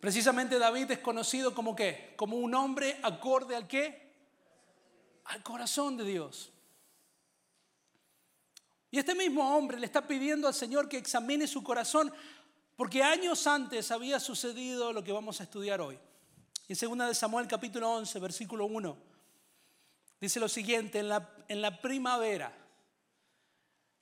Precisamente 0.00 0.58
David 0.58 0.92
es 0.92 0.98
conocido 0.98 1.54
como 1.54 1.74
qué? 1.74 2.14
Como 2.16 2.36
un 2.36 2.54
hombre 2.54 2.98
acorde 3.02 3.56
al 3.56 3.66
qué? 3.66 4.12
Al 5.24 5.42
corazón 5.42 5.96
de 5.96 6.04
Dios. 6.04 6.52
Y 8.90 8.98
este 8.98 9.14
mismo 9.14 9.56
hombre 9.56 9.78
le 9.78 9.86
está 9.86 10.06
pidiendo 10.06 10.48
al 10.48 10.54
Señor 10.54 10.88
que 10.88 10.96
examine 10.96 11.46
su 11.46 11.62
corazón 11.62 12.12
porque 12.76 13.02
años 13.02 13.44
antes 13.48 13.90
había 13.90 14.20
sucedido 14.20 14.92
lo 14.92 15.02
que 15.02 15.10
vamos 15.10 15.40
a 15.40 15.42
estudiar 15.42 15.80
hoy. 15.80 15.98
En 16.68 16.76
2 16.96 17.08
de 17.08 17.14
Samuel 17.14 17.48
capítulo 17.48 17.90
11, 17.90 18.20
versículo 18.20 18.66
1, 18.66 18.96
dice 20.20 20.38
lo 20.38 20.48
siguiente, 20.48 21.00
en 21.00 21.08
la, 21.08 21.28
en 21.48 21.60
la 21.60 21.80
primavera, 21.80 22.56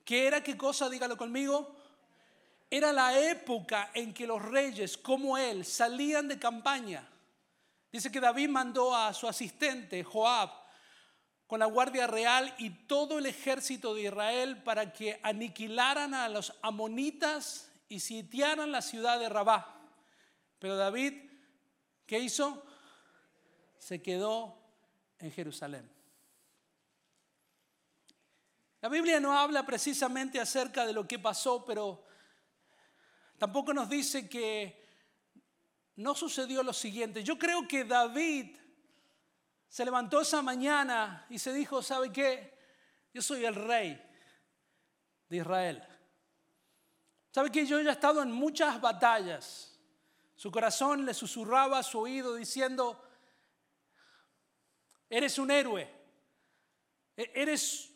¿qué 0.05 0.27
era 0.27 0.43
qué 0.43 0.59
cosa? 0.59 0.91
Dígalo 0.91 1.17
conmigo. 1.17 1.76
Era 2.69 2.93
la 2.93 3.19
época 3.19 3.91
en 3.95 4.13
que 4.13 4.27
los 4.27 4.43
reyes 4.43 4.97
como 4.97 5.39
él 5.39 5.65
salían 5.65 6.29
de 6.29 6.39
campaña. 6.39 7.09
Dice 7.93 8.11
que 8.11 8.21
David 8.21 8.49
mandó 8.49 8.95
a 8.95 9.15
su 9.15 9.29
asistente 9.29 10.03
Joab 10.03 10.51
con 11.47 11.61
la 11.61 11.67
guardia 11.67 12.07
real 12.07 12.55
y 12.59 12.71
todo 12.71 13.19
el 13.19 13.27
ejército 13.27 13.95
de 13.95 14.03
Israel 14.03 14.63
para 14.63 14.93
que 14.93 15.21
aniquilaran 15.23 16.13
a 16.13 16.29
los 16.29 16.53
amonitas 16.63 17.71
y 17.89 18.01
sitiaran 18.01 18.73
la 18.73 18.83
ciudad 18.83 19.21
de 19.21 19.29
Rabá. 19.29 19.81
Pero 20.59 20.77
David 20.77 21.27
¿Qué 22.07 22.21
hizo? 22.21 22.65
Se 23.79 24.01
quedó 24.01 24.57
en 25.19 25.33
Jerusalén. 25.33 25.91
La 28.81 28.89
Biblia 28.89 29.19
no 29.19 29.37
habla 29.37 29.67
precisamente 29.67 30.39
acerca 30.39 30.87
de 30.87 30.93
lo 30.93 31.09
que 31.09 31.19
pasó, 31.19 31.65
pero 31.65 32.05
tampoco 33.39 33.73
nos 33.73 33.89
dice 33.89 34.29
que 34.29 34.85
no 35.97 36.15
sucedió 36.15 36.63
lo 36.63 36.73
siguiente. 36.73 37.25
Yo 37.25 37.39
creo 37.39 37.67
que 37.67 37.85
David 37.85 38.57
se 39.69 39.85
levantó 39.85 40.21
esa 40.21 40.43
mañana 40.43 41.27
y 41.29 41.39
se 41.39 41.53
dijo, 41.53 41.83
¿sabe 41.83 42.13
qué? 42.13 42.57
Yo 43.13 43.23
soy 43.23 43.45
el 43.45 43.55
rey 43.55 44.01
de 45.29 45.37
Israel. 45.37 45.83
¿Sabe 47.31 47.51
qué? 47.51 47.67
Yo 47.67 47.81
ya 47.81 47.91
he 47.91 47.93
estado 47.93 48.23
en 48.23 48.33
muchas 48.33 48.81
batallas. 48.81 49.79
Su 50.35 50.51
corazón 50.51 51.05
le 51.05 51.15
susurraba 51.15 51.79
a 51.79 51.83
su 51.83 51.99
oído 51.99 52.35
diciendo, 52.35 53.03
eres 55.09 55.39
un 55.39 55.51
héroe, 55.51 55.91
e-, 57.17 57.33
eres 57.35 57.93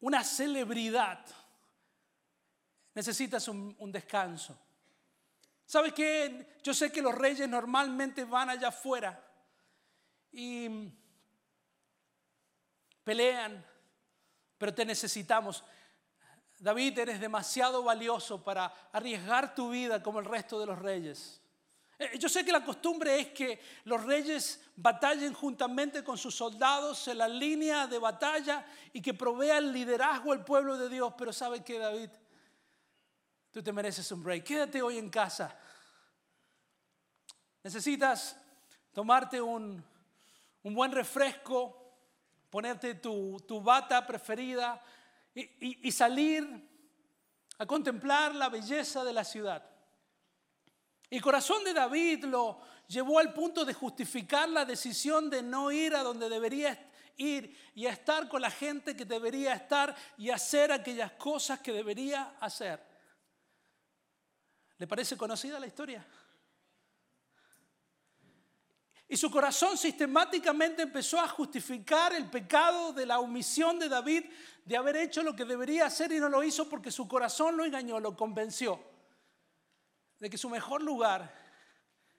una 0.00 0.22
celebridad, 0.22 1.24
necesitas 2.94 3.48
un, 3.48 3.92
descanso. 3.92 4.56
¿Sabes 5.66 5.92
qué? 5.92 6.56
Yo 6.62 6.72
sé 6.72 6.92
que 6.92 7.02
los 7.02 7.14
reyes 7.14 7.48
normalmente 7.48 8.24
van 8.24 8.50
allá 8.50 8.68
afuera 8.68 9.22
y 10.32 10.90
pelean, 13.02 13.64
pero 14.58 14.74
te 14.74 14.84
necesitamos. 14.84 15.64
David, 16.58 16.98
eres 16.98 17.20
demasiado 17.20 17.82
valioso 17.82 18.42
para 18.42 18.72
arriesgar 18.92 19.54
tu 19.54 19.70
vida 19.70 20.02
como 20.02 20.20
el 20.20 20.26
resto 20.26 20.60
de 20.60 20.66
los 20.66 20.78
reyes. 20.78 21.40
Eh, 21.98 22.18
yo 22.18 22.28
sé 22.28 22.44
que 22.44 22.52
la 22.52 22.64
costumbre 22.64 23.20
es 23.20 23.28
que 23.28 23.60
los 23.84 24.02
reyes 24.02 24.60
batallen 24.76 25.32
juntamente 25.32 26.02
con 26.02 26.18
sus 26.18 26.34
soldados 26.34 27.06
en 27.08 27.18
la 27.18 27.28
línea 27.28 27.86
de 27.86 27.98
batalla 27.98 28.64
y 28.92 29.00
que 29.00 29.14
provea 29.14 29.58
el 29.58 29.72
liderazgo 29.72 30.32
al 30.32 30.44
pueblo 30.44 30.76
de 30.76 30.88
Dios, 30.88 31.14
pero 31.16 31.32
¿sabe 31.32 31.62
qué, 31.62 31.78
David? 31.78 32.10
Tú 33.54 33.62
te 33.62 33.72
mereces 33.72 34.10
un 34.10 34.20
break. 34.20 34.42
Quédate 34.42 34.82
hoy 34.82 34.98
en 34.98 35.08
casa. 35.08 35.56
Necesitas 37.62 38.36
tomarte 38.92 39.40
un, 39.40 39.80
buen 40.64 40.90
refresco, 40.90 41.94
ponerte 42.50 42.96
tu, 42.96 43.40
bata 43.62 44.04
preferida 44.04 44.82
y 45.36 45.92
salir 45.92 46.68
a 47.56 47.64
contemplar 47.64 48.34
la 48.34 48.48
belleza 48.48 49.04
de 49.04 49.12
la 49.12 49.22
ciudad. 49.22 49.64
El 51.08 51.22
corazón 51.22 51.62
de 51.62 51.74
David 51.74 52.24
lo 52.24 52.58
llevó 52.88 53.20
al 53.20 53.32
punto 53.32 53.64
de 53.64 53.72
justificar 53.72 54.48
la 54.48 54.64
decisión 54.64 55.30
de 55.30 55.44
no 55.44 55.70
ir 55.70 55.94
a 55.94 56.02
donde 56.02 56.28
debería 56.28 56.90
ir 57.18 57.56
y 57.72 57.86
a 57.86 57.92
estar 57.92 58.28
con 58.28 58.42
la 58.42 58.50
gente 58.50 58.96
que 58.96 59.04
debería 59.04 59.54
estar 59.54 59.94
y 60.18 60.30
hacer 60.30 60.72
aquellas 60.72 61.12
cosas 61.12 61.60
que 61.60 61.72
debería 61.72 62.34
hacer. 62.40 62.93
¿Le 64.78 64.86
parece 64.86 65.16
conocida 65.16 65.60
la 65.60 65.66
historia? 65.66 66.04
Y 69.06 69.16
su 69.16 69.30
corazón 69.30 69.76
sistemáticamente 69.76 70.82
empezó 70.82 71.20
a 71.20 71.28
justificar 71.28 72.14
el 72.14 72.28
pecado 72.30 72.92
de 72.92 73.06
la 73.06 73.20
omisión 73.20 73.78
de 73.78 73.88
David 73.88 74.24
de 74.64 74.76
haber 74.76 74.96
hecho 74.96 75.22
lo 75.22 75.36
que 75.36 75.44
debería 75.44 75.86
hacer 75.86 76.10
y 76.10 76.18
no 76.18 76.28
lo 76.28 76.42
hizo 76.42 76.68
porque 76.68 76.90
su 76.90 77.06
corazón 77.06 77.56
lo 77.56 77.64
engañó, 77.64 78.00
lo 78.00 78.16
convenció 78.16 78.80
de 80.18 80.30
que 80.30 80.38
su 80.38 80.48
mejor 80.48 80.82
lugar 80.82 81.32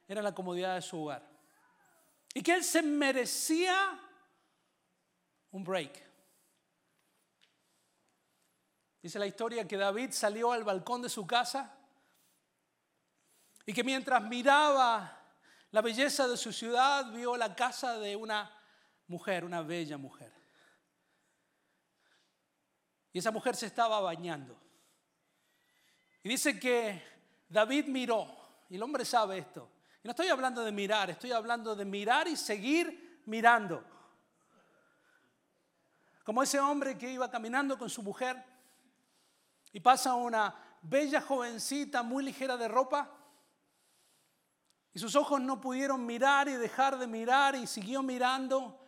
era 0.08 0.22
la 0.22 0.34
comodidad 0.34 0.76
de 0.76 0.82
su 0.82 1.04
hogar. 1.04 1.28
Y 2.34 2.44
que 2.44 2.54
él 2.54 2.64
se 2.64 2.84
merecía 2.84 4.00
un 5.52 5.64
break. 5.64 6.04
Dice 9.02 9.20
la 9.20 9.28
historia 9.28 9.68
que 9.68 9.78
David 9.78 10.12
salió 10.12 10.52
al 10.52 10.64
balcón 10.64 11.02
de 11.02 11.10
su 11.10 11.26
casa 11.26 11.76
y 13.66 13.74
que 13.74 13.84
mientras 13.84 14.22
miraba 14.24 15.22
la 15.72 15.82
belleza 15.82 16.28
de 16.28 16.38
su 16.38 16.54
ciudad, 16.54 17.12
vio 17.12 17.36
la 17.36 17.56
casa 17.56 17.98
de 17.98 18.16
una 18.16 18.52
mujer, 19.08 19.44
una 19.44 19.62
bella 19.62 19.98
mujer. 19.98 20.32
Y 23.12 23.20
esa 23.20 23.32
mujer 23.32 23.56
se 23.56 23.66
estaba 23.66 24.00
bañando. 24.00 24.58
Y 26.22 26.30
dice 26.30 26.60
que 26.60 27.02
David 27.50 27.88
miró, 27.88 28.28
y 28.70 28.76
el 28.76 28.84
hombre 28.84 29.06
sabe 29.06 29.40
esto. 29.40 29.72
Y 30.04 30.08
no 30.08 30.12
estoy 30.12 30.28
hablando 30.28 30.64
de 30.64 30.72
mirar, 30.72 31.10
estoy 31.10 31.32
hablando 31.32 31.76
de 31.76 31.86
mirar 31.86 32.28
y 32.28 32.36
seguir 32.36 33.22
mirando. 33.26 33.84
Como 36.24 36.44
ese 36.44 36.60
hombre 36.60 36.98
que 36.98 37.12
iba 37.12 37.30
caminando 37.30 37.78
con 37.78 37.90
su 37.90 38.02
mujer 38.02 38.44
y 39.72 39.80
pasa 39.80 40.14
una 40.16 40.56
bella 40.82 41.22
jovencita 41.22 42.04
muy 42.04 42.24
ligera 42.24 42.58
de 42.58 42.68
ropa 42.68 43.15
y 44.96 45.00
sus 45.00 45.18
ojos 45.18 45.42
no 45.42 45.60
pudieron 45.60 46.06
mirar 46.06 46.48
y 46.48 46.54
dejar 46.54 46.98
de 46.98 47.06
mirar 47.06 47.54
y 47.54 47.68
siguió 47.68 48.02
mirando 48.02 48.80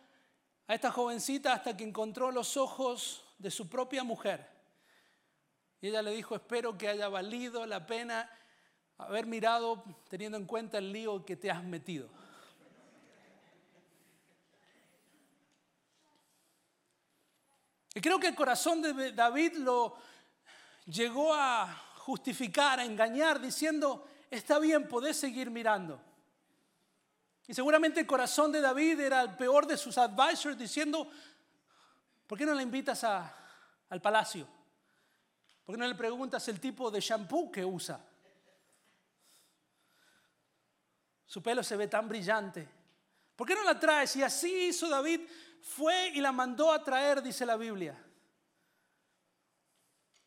a 0.66 0.74
esta 0.74 0.90
jovencita 0.90 1.52
hasta 1.52 1.76
que 1.76 1.84
encontró 1.84 2.32
los 2.32 2.56
ojos 2.56 3.26
de 3.36 3.50
su 3.50 3.68
propia 3.68 4.02
mujer. 4.04 4.48
Y 5.82 5.88
ella 5.88 6.00
le 6.00 6.12
dijo, 6.12 6.34
espero 6.34 6.78
que 6.78 6.88
haya 6.88 7.10
valido 7.10 7.66
la 7.66 7.86
pena 7.86 8.30
haber 8.96 9.26
mirado 9.26 9.84
teniendo 10.08 10.38
en 10.38 10.46
cuenta 10.46 10.78
el 10.78 10.90
lío 10.94 11.26
que 11.26 11.36
te 11.36 11.50
has 11.50 11.62
metido. 11.62 12.08
Y 17.94 18.00
creo 18.00 18.18
que 18.18 18.28
el 18.28 18.34
corazón 18.34 18.80
de 18.80 19.12
David 19.12 19.56
lo 19.58 19.94
llegó 20.86 21.34
a 21.34 21.66
justificar, 21.96 22.80
a 22.80 22.84
engañar, 22.86 23.38
diciendo, 23.42 24.08
está 24.30 24.58
bien, 24.58 24.88
podés 24.88 25.16
seguir 25.16 25.50
mirando. 25.50 26.00
Y 27.46 27.54
seguramente 27.54 28.00
el 28.00 28.06
corazón 28.06 28.52
de 28.52 28.60
David 28.60 29.00
era 29.00 29.22
el 29.22 29.34
peor 29.36 29.66
de 29.66 29.76
sus 29.76 29.96
advisors 29.96 30.58
diciendo, 30.58 31.10
¿por 32.26 32.36
qué 32.36 32.44
no 32.44 32.54
le 32.54 32.62
invitas 32.62 33.04
al 33.04 34.02
palacio? 34.02 34.46
¿Por 35.64 35.74
qué 35.74 35.78
no 35.78 35.86
le 35.86 35.94
preguntas 35.94 36.46
el 36.48 36.60
tipo 36.60 36.90
de 36.90 37.00
shampoo 37.00 37.50
que 37.50 37.64
usa? 37.64 38.00
Su 41.26 41.42
pelo 41.42 41.62
se 41.62 41.76
ve 41.76 41.88
tan 41.88 42.08
brillante. 42.08 42.68
¿Por 43.36 43.46
qué 43.46 43.54
no 43.54 43.62
la 43.62 43.78
traes? 43.78 44.16
Y 44.16 44.22
así 44.22 44.68
hizo 44.68 44.88
David, 44.88 45.20
fue 45.60 46.08
y 46.14 46.20
la 46.20 46.32
mandó 46.32 46.72
a 46.72 46.82
traer, 46.82 47.22
dice 47.22 47.44
la 47.46 47.56
Biblia. 47.56 47.96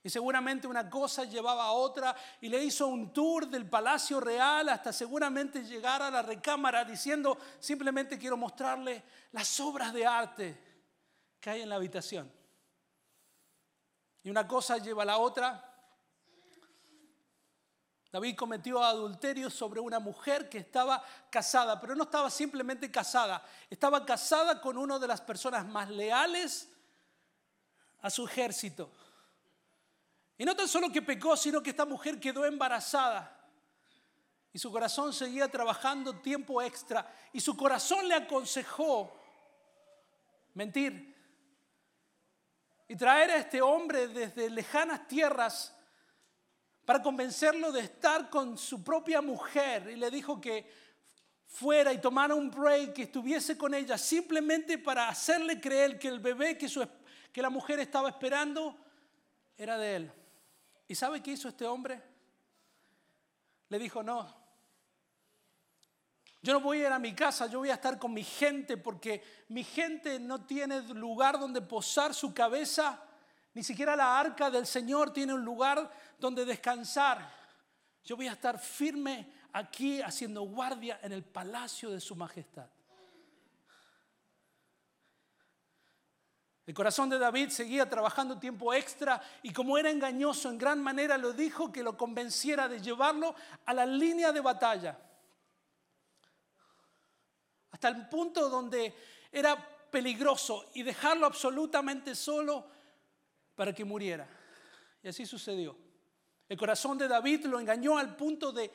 Y 0.03 0.09
seguramente 0.09 0.67
una 0.67 0.89
cosa 0.89 1.25
llevaba 1.25 1.65
a 1.65 1.71
otra 1.71 2.15
y 2.41 2.49
le 2.49 2.63
hizo 2.63 2.87
un 2.87 3.13
tour 3.13 3.47
del 3.47 3.69
palacio 3.69 4.19
real 4.19 4.69
hasta 4.69 4.91
seguramente 4.91 5.63
llegar 5.63 6.01
a 6.01 6.09
la 6.09 6.21
recámara 6.21 6.83
diciendo, 6.83 7.37
simplemente 7.59 8.17
quiero 8.17 8.35
mostrarle 8.35 9.03
las 9.31 9.59
obras 9.59 9.93
de 9.93 10.05
arte 10.05 10.57
que 11.39 11.49
hay 11.49 11.61
en 11.61 11.69
la 11.69 11.75
habitación. 11.75 12.31
Y 14.23 14.29
una 14.29 14.47
cosa 14.47 14.77
lleva 14.77 15.03
a 15.03 15.05
la 15.05 15.17
otra 15.17 15.71
David 18.11 18.35
cometió 18.35 18.83
adulterio 18.83 19.49
sobre 19.49 19.79
una 19.79 19.99
mujer 19.99 20.49
que 20.49 20.57
estaba 20.57 21.01
casada, 21.29 21.79
pero 21.79 21.95
no 21.95 22.03
estaba 22.03 22.29
simplemente 22.29 22.91
casada, 22.91 23.41
estaba 23.69 24.05
casada 24.05 24.59
con 24.59 24.77
una 24.77 24.99
de 24.99 25.07
las 25.07 25.21
personas 25.21 25.65
más 25.65 25.89
leales 25.89 26.67
a 28.01 28.09
su 28.09 28.25
ejército. 28.25 28.91
Y 30.41 30.43
no 30.43 30.55
tan 30.55 30.67
solo 30.67 30.91
que 30.91 31.03
pecó, 31.03 31.37
sino 31.37 31.61
que 31.61 31.69
esta 31.69 31.85
mujer 31.85 32.19
quedó 32.19 32.43
embarazada. 32.45 33.47
Y 34.51 34.57
su 34.57 34.71
corazón 34.71 35.13
seguía 35.13 35.47
trabajando 35.47 36.15
tiempo 36.15 36.59
extra. 36.63 37.07
Y 37.31 37.39
su 37.39 37.55
corazón 37.55 38.07
le 38.07 38.15
aconsejó 38.15 39.15
mentir. 40.55 41.15
Y 42.87 42.95
traer 42.95 43.29
a 43.29 43.37
este 43.37 43.61
hombre 43.61 44.07
desde 44.07 44.49
lejanas 44.49 45.07
tierras 45.07 45.77
para 46.85 47.03
convencerlo 47.03 47.71
de 47.71 47.81
estar 47.81 48.27
con 48.31 48.57
su 48.57 48.83
propia 48.83 49.21
mujer 49.21 49.91
y 49.91 49.95
le 49.95 50.09
dijo 50.09 50.41
que 50.41 50.67
fuera 51.45 51.93
y 51.93 52.01
tomara 52.01 52.33
un 52.33 52.49
break, 52.49 52.93
que 52.93 53.03
estuviese 53.03 53.59
con 53.59 53.75
ella, 53.75 53.95
simplemente 53.95 54.79
para 54.79 55.07
hacerle 55.07 55.61
creer 55.61 55.99
que 55.99 56.07
el 56.07 56.19
bebé 56.19 56.57
que, 56.57 56.67
que 57.31 57.41
la 57.43 57.51
mujer 57.51 57.79
estaba 57.79 58.09
esperando 58.09 58.75
era 59.55 59.77
de 59.77 59.95
él. 59.97 60.11
¿Y 60.91 60.95
sabe 60.95 61.23
qué 61.23 61.31
hizo 61.31 61.47
este 61.47 61.65
hombre? 61.65 62.03
Le 63.69 63.79
dijo, 63.79 64.03
no, 64.03 64.27
yo 66.41 66.51
no 66.51 66.59
voy 66.59 66.79
a 66.79 66.87
ir 66.87 66.91
a 66.91 66.99
mi 66.99 67.15
casa, 67.15 67.47
yo 67.47 67.59
voy 67.59 67.69
a 67.69 67.75
estar 67.75 67.97
con 67.97 68.13
mi 68.13 68.25
gente 68.25 68.75
porque 68.75 69.23
mi 69.47 69.63
gente 69.63 70.19
no 70.19 70.45
tiene 70.45 70.81
lugar 70.81 71.39
donde 71.39 71.61
posar 71.61 72.13
su 72.13 72.33
cabeza 72.33 73.01
ni 73.53 73.63
siquiera 73.63 73.95
la 73.95 74.19
arca 74.19 74.51
del 74.51 74.67
Señor 74.67 75.13
tiene 75.13 75.33
un 75.33 75.45
lugar 75.45 75.89
donde 76.19 76.43
descansar. 76.43 77.25
Yo 78.03 78.17
voy 78.17 78.27
a 78.27 78.33
estar 78.33 78.59
firme 78.59 79.31
aquí 79.53 80.01
haciendo 80.01 80.41
guardia 80.41 80.99
en 81.03 81.13
el 81.13 81.23
palacio 81.23 81.89
de 81.89 82.01
su 82.01 82.17
majestad. 82.17 82.67
El 86.67 86.73
corazón 86.75 87.09
de 87.09 87.17
David 87.17 87.49
seguía 87.49 87.89
trabajando 87.89 88.37
tiempo 88.37 88.73
extra 88.73 89.21
y 89.41 89.51
como 89.51 89.77
era 89.77 89.89
engañoso 89.89 90.49
en 90.49 90.57
gran 90.57 90.81
manera 90.81 91.17
lo 91.17 91.33
dijo 91.33 91.71
que 91.71 91.83
lo 91.83 91.97
convenciera 91.97 92.67
de 92.67 92.79
llevarlo 92.79 93.35
a 93.65 93.73
la 93.73 93.85
línea 93.85 94.31
de 94.31 94.41
batalla. 94.41 94.99
Hasta 97.71 97.87
el 97.87 98.07
punto 98.07 98.47
donde 98.47 98.93
era 99.31 99.57
peligroso 99.89 100.69
y 100.75 100.83
dejarlo 100.83 101.25
absolutamente 101.25 102.15
solo 102.15 102.65
para 103.55 103.73
que 103.73 103.83
muriera. 103.83 104.27
Y 105.01 105.07
así 105.07 105.25
sucedió. 105.25 105.75
El 106.47 106.57
corazón 106.57 106.97
de 106.97 107.07
David 107.07 107.45
lo 107.45 107.59
engañó 107.59 107.97
al 107.97 108.15
punto 108.15 108.51
de 108.51 108.71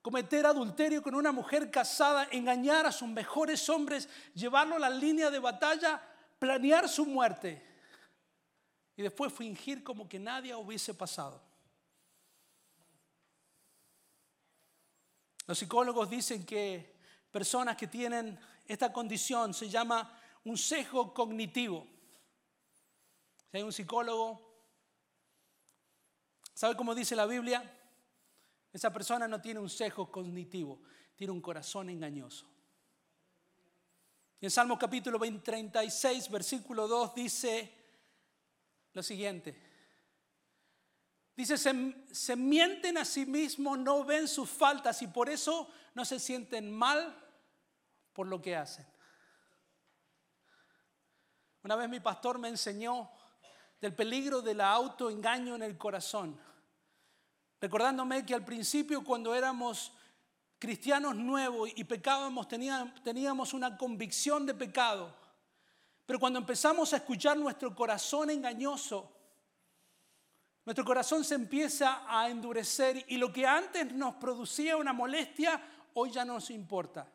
cometer 0.00 0.46
adulterio 0.46 1.02
con 1.02 1.14
una 1.14 1.32
mujer 1.32 1.70
casada, 1.70 2.28
engañar 2.30 2.86
a 2.86 2.92
sus 2.92 3.08
mejores 3.08 3.68
hombres, 3.68 4.08
llevarlo 4.34 4.76
a 4.76 4.78
la 4.78 4.90
línea 4.90 5.30
de 5.30 5.38
batalla, 5.38 6.00
planear 6.44 6.88
su 6.88 7.06
muerte 7.06 7.62
y 8.96 9.02
después 9.02 9.32
fingir 9.32 9.82
como 9.82 10.06
que 10.06 10.18
nadie 10.18 10.54
hubiese 10.54 10.92
pasado. 10.92 11.42
Los 15.46 15.58
psicólogos 15.58 16.10
dicen 16.10 16.44
que 16.44 16.96
personas 17.30 17.78
que 17.78 17.86
tienen 17.86 18.38
esta 18.66 18.92
condición 18.92 19.54
se 19.54 19.70
llama 19.70 20.20
un 20.44 20.58
sesgo 20.58 21.14
cognitivo 21.14 21.86
hay 23.58 23.62
un 23.62 23.72
psicólogo, 23.72 24.40
¿sabe 26.52 26.76
cómo 26.76 26.92
dice 26.92 27.14
la 27.14 27.24
Biblia? 27.24 27.62
Esa 28.72 28.92
persona 28.92 29.28
no 29.28 29.40
tiene 29.40 29.60
un 29.60 29.70
sesgo 29.70 30.10
cognitivo, 30.10 30.82
tiene 31.14 31.32
un 31.32 31.40
corazón 31.40 31.88
engañoso. 31.88 32.53
En 34.44 34.50
Salmo 34.50 34.78
capítulo 34.78 35.18
36, 35.18 36.30
versículo 36.30 36.86
2 36.86 37.14
dice 37.14 37.72
lo 38.92 39.02
siguiente. 39.02 39.58
Dice, 41.34 41.56
se, 41.56 42.04
se, 42.12 42.36
mienten 42.36 42.98
a 42.98 43.06
sí 43.06 43.24
mismos, 43.24 43.78
no 43.78 44.04
ven 44.04 44.28
sus 44.28 44.50
faltas 44.50 45.00
y 45.00 45.06
por 45.06 45.30
eso 45.30 45.70
no 45.94 46.04
se 46.04 46.20
sienten 46.20 46.70
mal 46.70 47.16
por 48.12 48.26
lo 48.26 48.42
que 48.42 48.54
hacen. 48.54 48.86
Una 51.62 51.76
vez 51.76 51.88
mi 51.88 52.00
pastor 52.00 52.38
me 52.38 52.48
enseñó 52.48 53.10
del 53.80 53.94
peligro 53.94 54.42
del 54.42 54.60
autoengaño 54.60 55.54
en 55.54 55.62
el 55.62 55.78
corazón. 55.78 56.38
Recordándome 57.62 58.26
que 58.26 58.34
al 58.34 58.44
principio 58.44 59.02
cuando 59.04 59.34
éramos 59.34 59.90
cristianos 60.64 61.14
nuevos 61.14 61.70
y 61.76 61.84
pecábamos 61.84 62.48
teníamos 62.48 63.52
una 63.52 63.76
convicción 63.76 64.46
de 64.46 64.54
pecado. 64.54 65.14
Pero 66.06 66.18
cuando 66.18 66.38
empezamos 66.38 66.94
a 66.94 66.96
escuchar 66.96 67.36
nuestro 67.36 67.74
corazón 67.74 68.30
engañoso, 68.30 69.12
nuestro 70.64 70.86
corazón 70.86 71.22
se 71.22 71.34
empieza 71.34 72.02
a 72.08 72.30
endurecer 72.30 73.04
y 73.08 73.18
lo 73.18 73.30
que 73.30 73.46
antes 73.46 73.92
nos 73.92 74.14
producía 74.14 74.78
una 74.78 74.94
molestia, 74.94 75.60
hoy 75.92 76.10
ya 76.10 76.24
no 76.24 76.34
nos 76.34 76.48
importa. 76.48 77.06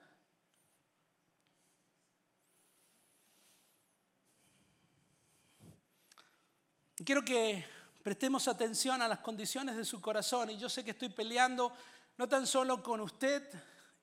quiero 7.04 7.24
que 7.24 7.66
prestemos 8.04 8.48
atención 8.48 9.02
a 9.02 9.08
las 9.08 9.20
condiciones 9.20 9.76
de 9.76 9.86
su 9.86 10.00
corazón. 10.02 10.52
Y 10.52 10.58
yo 10.58 10.70
sé 10.70 10.84
que 10.84 10.92
estoy 10.92 11.10
peleando 11.10 11.74
no 12.20 12.28
tan 12.28 12.46
solo 12.46 12.84
con 12.84 13.00
usted 13.00 13.50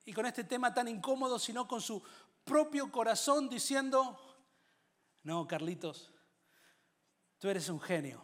y 0.03 0.11
con 0.11 0.25
este 0.25 0.43
tema 0.43 0.73
tan 0.73 0.87
incómodo, 0.87 1.37
sino 1.37 1.67
con 1.67 1.79
su 1.79 2.01
propio 2.43 2.91
corazón 2.91 3.47
diciendo, 3.47 4.19
no, 5.21 5.47
Carlitos, 5.47 6.11
tú 7.37 7.47
eres 7.47 7.69
un 7.69 7.79
genio. 7.79 8.23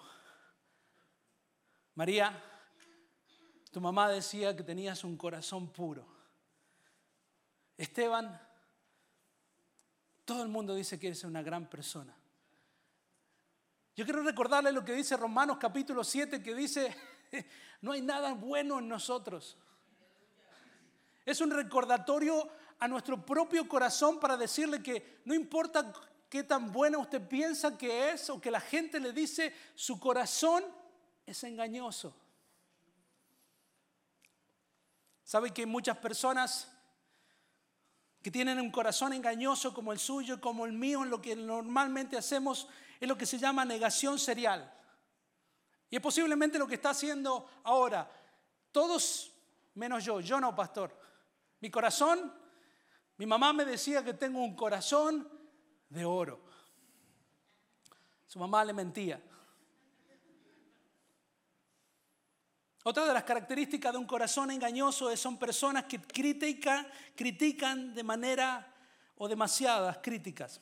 María, 1.94 2.44
tu 3.72 3.80
mamá 3.80 4.10
decía 4.10 4.56
que 4.56 4.64
tenías 4.64 5.04
un 5.04 5.16
corazón 5.16 5.72
puro. 5.72 6.08
Esteban, 7.78 8.42
todo 10.26 10.42
el 10.42 10.50
mundo 10.50 10.74
dice 10.74 11.00
que 11.00 11.06
eres 11.06 11.24
una 11.24 11.44
gran 11.44 11.70
persona. 11.70 12.18
Yo 13.96 14.06
quiero 14.06 14.24
recordarle 14.24 14.72
lo 14.72 14.84
que 14.84 14.94
dice 14.94 15.16
Romanos 15.18 15.58
capítulo 15.60 16.04
7, 16.04 16.42
que 16.42 16.56
dice, 16.56 16.96
no 17.82 17.92
hay 17.92 18.02
nada 18.02 18.34
bueno 18.34 18.80
en 18.80 18.88
nosotros. 18.88 19.56
Es 21.26 21.42
un 21.42 21.52
recordatorio 21.52 22.50
a 22.80 22.88
nuestro 22.88 23.26
propio 23.26 23.68
corazón 23.68 24.20
para 24.20 24.36
decirle 24.36 24.84
que 24.84 25.22
no 25.26 25.34
importa 25.34 25.94
qué 26.30 26.44
tan 26.44 26.72
buena 26.72 26.98
usted 26.98 27.26
piensa 27.28 27.78
que 27.78 28.12
es 28.12 28.30
o 28.30 28.42
que 28.42 28.52
la 28.52 28.60
gente 28.60 29.00
le 29.00 29.14
dice, 29.14 29.54
su 29.76 30.00
corazón 30.00 30.64
es 31.26 31.44
engañoso. 31.44 32.16
¿Sabe 35.24 35.52
que 35.52 35.66
muchas 35.66 35.98
personas 35.98 36.70
que 38.24 38.32
tienen 38.32 38.60
un 38.60 38.72
corazón 38.72 39.12
engañoso 39.12 39.74
como 39.74 39.92
el 39.92 40.00
suyo, 40.00 40.40
como 40.40 40.66
el 40.66 40.72
mío, 40.72 41.04
en 41.04 41.10
lo 41.10 41.22
que 41.22 41.36
normalmente 41.36 42.18
hacemos 42.18 42.70
es 43.00 43.08
lo 43.08 43.18
que 43.18 43.26
se 43.26 43.38
llama 43.38 43.66
negación 43.66 44.18
serial. 44.18 44.74
Y 45.90 45.98
es 45.98 46.02
posiblemente 46.02 46.58
lo 46.58 46.66
que 46.66 46.76
está 46.76 46.92
haciendo 46.92 47.50
ahora. 47.66 48.10
Todos 48.72 49.30
menos 49.76 50.06
yo, 50.06 50.22
yo 50.22 50.40
no, 50.40 50.56
pastor. 50.56 51.03
Mi 51.63 51.71
corazón, 51.71 52.30
mi 53.15 53.26
mamá 53.26 53.54
me 53.54 53.63
decía 53.63 54.04
que 54.04 54.13
tengo 54.13 54.43
un 54.43 54.54
corazón 54.54 55.26
de 55.88 56.04
oro. 56.04 56.43
Su 58.28 58.38
mamá 58.38 58.65
le 58.65 58.73
mentía. 58.73 59.23
Otra 62.84 63.06
de 63.06 63.13
las 63.13 63.23
características 63.23 63.93
de 63.93 63.97
un 63.97 64.06
corazón 64.06 64.52
engañoso 64.52 65.10
es 65.10 65.21
son 65.21 65.39
personas 65.39 65.86
que 65.86 66.02
critican, 66.02 66.86
critican 67.15 67.95
de 67.95 68.04
manera 68.04 68.76
o 69.15 69.30
demasiadas 69.30 69.99
críticas. 70.04 70.60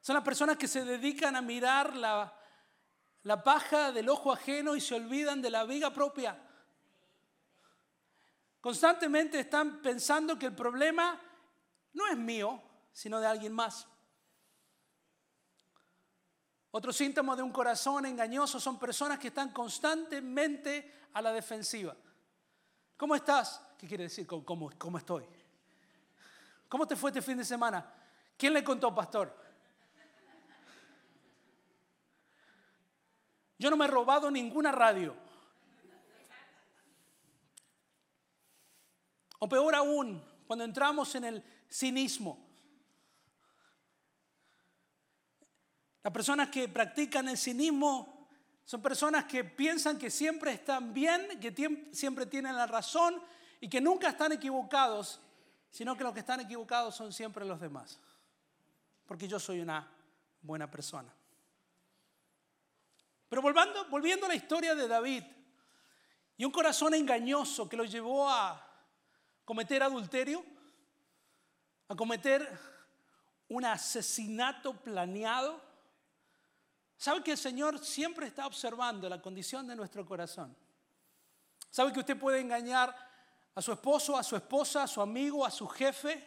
Son 0.00 0.14
las 0.14 0.24
personas 0.24 0.56
que 0.56 0.66
se 0.66 0.84
dedican 0.84 1.36
a 1.36 1.42
mirar 1.42 1.94
la, 1.94 2.36
la 3.22 3.44
paja 3.44 3.92
del 3.92 4.08
ojo 4.08 4.32
ajeno 4.32 4.74
y 4.74 4.80
se 4.80 4.96
olvidan 4.96 5.40
de 5.40 5.50
la 5.50 5.62
viga 5.62 5.92
propia. 5.92 6.41
Constantemente 8.62 9.40
están 9.40 9.82
pensando 9.82 10.38
que 10.38 10.46
el 10.46 10.54
problema 10.54 11.20
no 11.94 12.06
es 12.06 12.16
mío, 12.16 12.62
sino 12.92 13.18
de 13.18 13.26
alguien 13.26 13.52
más. 13.52 13.88
Otro 16.70 16.92
síntoma 16.92 17.34
de 17.34 17.42
un 17.42 17.50
corazón 17.50 18.06
engañoso 18.06 18.60
son 18.60 18.78
personas 18.78 19.18
que 19.18 19.28
están 19.28 19.50
constantemente 19.50 21.08
a 21.12 21.20
la 21.20 21.32
defensiva. 21.32 21.96
¿Cómo 22.96 23.16
estás? 23.16 23.60
¿Qué 23.76 23.88
quiere 23.88 24.04
decir? 24.04 24.28
¿Cómo, 24.28 24.70
cómo 24.78 24.96
estoy? 24.96 25.26
¿Cómo 26.68 26.86
te 26.86 26.94
fue 26.94 27.10
este 27.10 27.20
fin 27.20 27.38
de 27.38 27.44
semana? 27.44 27.92
¿Quién 28.36 28.52
le 28.52 28.62
contó, 28.62 28.94
pastor? 28.94 29.36
Yo 33.58 33.70
no 33.70 33.76
me 33.76 33.86
he 33.86 33.88
robado 33.88 34.30
ninguna 34.30 34.70
radio. 34.70 35.16
O 39.42 39.48
peor 39.48 39.74
aún, 39.74 40.22
cuando 40.46 40.64
entramos 40.64 41.16
en 41.16 41.24
el 41.24 41.44
cinismo. 41.68 42.38
Las 46.00 46.12
personas 46.12 46.48
que 46.48 46.68
practican 46.68 47.26
el 47.26 47.36
cinismo 47.36 48.28
son 48.64 48.80
personas 48.80 49.24
que 49.24 49.42
piensan 49.42 49.98
que 49.98 50.10
siempre 50.10 50.52
están 50.52 50.94
bien, 50.94 51.40
que 51.40 51.52
siempre 51.90 52.26
tienen 52.26 52.54
la 52.54 52.68
razón 52.68 53.20
y 53.60 53.68
que 53.68 53.80
nunca 53.80 54.10
están 54.10 54.30
equivocados, 54.30 55.20
sino 55.72 55.96
que 55.96 56.04
los 56.04 56.12
que 56.12 56.20
están 56.20 56.38
equivocados 56.38 56.94
son 56.94 57.12
siempre 57.12 57.44
los 57.44 57.60
demás. 57.60 57.98
Porque 59.06 59.26
yo 59.26 59.40
soy 59.40 59.58
una 59.58 59.90
buena 60.40 60.70
persona. 60.70 61.12
Pero 63.28 63.42
volviendo, 63.42 63.88
volviendo 63.88 64.26
a 64.26 64.28
la 64.28 64.36
historia 64.36 64.76
de 64.76 64.86
David 64.86 65.24
y 66.36 66.44
un 66.44 66.52
corazón 66.52 66.94
engañoso 66.94 67.68
que 67.68 67.76
lo 67.76 67.84
llevó 67.84 68.30
a 68.30 68.68
cometer 69.44 69.82
adulterio, 69.82 70.44
a 71.88 71.94
cometer 71.94 72.48
un 73.48 73.64
asesinato 73.64 74.74
planeado, 74.74 75.60
¿Sabe 77.02 77.20
que 77.24 77.32
el 77.32 77.36
Señor 77.36 77.84
siempre 77.84 78.28
está 78.28 78.46
observando 78.46 79.08
la 79.08 79.20
condición 79.20 79.66
de 79.66 79.74
nuestro 79.74 80.06
corazón? 80.06 80.56
¿Sabe 81.68 81.92
que 81.92 81.98
usted 81.98 82.16
puede 82.16 82.38
engañar 82.38 82.94
a 83.56 83.60
su 83.60 83.72
esposo, 83.72 84.16
a 84.16 84.22
su 84.22 84.36
esposa, 84.36 84.84
a 84.84 84.86
su 84.86 85.00
amigo, 85.00 85.44
a 85.44 85.50
su 85.50 85.66
jefe? 85.66 86.24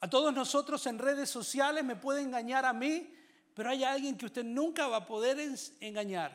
A 0.00 0.10
todos 0.10 0.34
nosotros 0.34 0.84
en 0.88 0.98
redes 0.98 1.30
sociales 1.30 1.84
me 1.84 1.94
puede 1.94 2.22
engañar 2.22 2.64
a 2.64 2.72
mí, 2.72 3.14
pero 3.54 3.70
hay 3.70 3.84
alguien 3.84 4.18
que 4.18 4.26
usted 4.26 4.42
nunca 4.42 4.88
va 4.88 4.96
a 4.96 5.06
poder 5.06 5.38
engañar. 5.78 6.32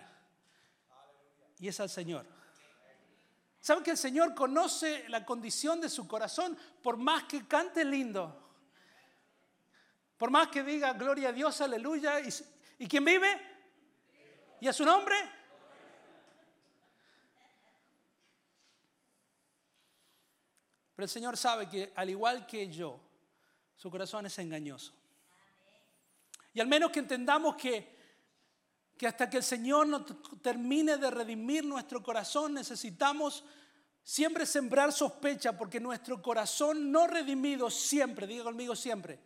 Y 1.60 1.68
es 1.68 1.82
al 1.82 1.90
Señor. 1.90 2.26
¿Sabe 3.62 3.84
que 3.84 3.92
el 3.92 3.98
Señor 3.98 4.34
conoce 4.34 5.08
la 5.08 5.24
condición 5.24 5.80
de 5.80 5.88
su 5.88 6.08
corazón 6.08 6.58
por 6.82 6.98
más 6.98 7.24
que 7.26 7.48
cante 7.48 7.86
lindo? 7.86 8.38
Por 10.18 10.32
más 10.32 10.50
que 10.50 10.64
diga 10.64 10.94
gloria 10.94 11.30
a 11.30 11.32
Dios, 11.32 11.62
aleluya, 11.62 12.20
y, 12.20 12.30
¿Y 12.80 12.88
quién 12.88 13.06
vive? 13.06 13.40
¿Y 14.60 14.68
a 14.68 14.74
su 14.74 14.84
nombre? 14.84 15.16
Pero 20.96 21.04
el 21.04 21.10
Señor 21.10 21.38
sabe 21.38 21.70
que 21.70 21.94
al 21.96 22.10
igual 22.10 22.48
que 22.48 22.68
yo, 22.72 23.00
su 23.76 23.92
corazón 23.92 24.26
es 24.26 24.40
engañoso. 24.40 24.94
Y 26.56 26.60
al 26.60 26.68
menos 26.68 26.92
que 26.92 27.00
entendamos 27.00 27.56
que, 27.56 27.91
que 29.02 29.08
hasta 29.08 29.32
que 29.32 29.38
el 29.38 29.44
Señor 29.44 29.88
no 29.88 30.06
termine 30.06 30.96
de 30.98 31.10
redimir 31.10 31.66
nuestro 31.66 32.04
corazón, 32.04 32.54
necesitamos 32.54 33.44
siempre 34.04 34.46
sembrar 34.46 34.94
sospecha, 34.94 35.58
porque 35.58 35.80
nuestro 35.80 36.22
corazón 36.22 36.92
no 36.92 37.08
redimido 37.08 37.72
siempre, 37.72 38.28
diga 38.28 38.44
conmigo 38.44 38.76
siempre, 38.76 39.18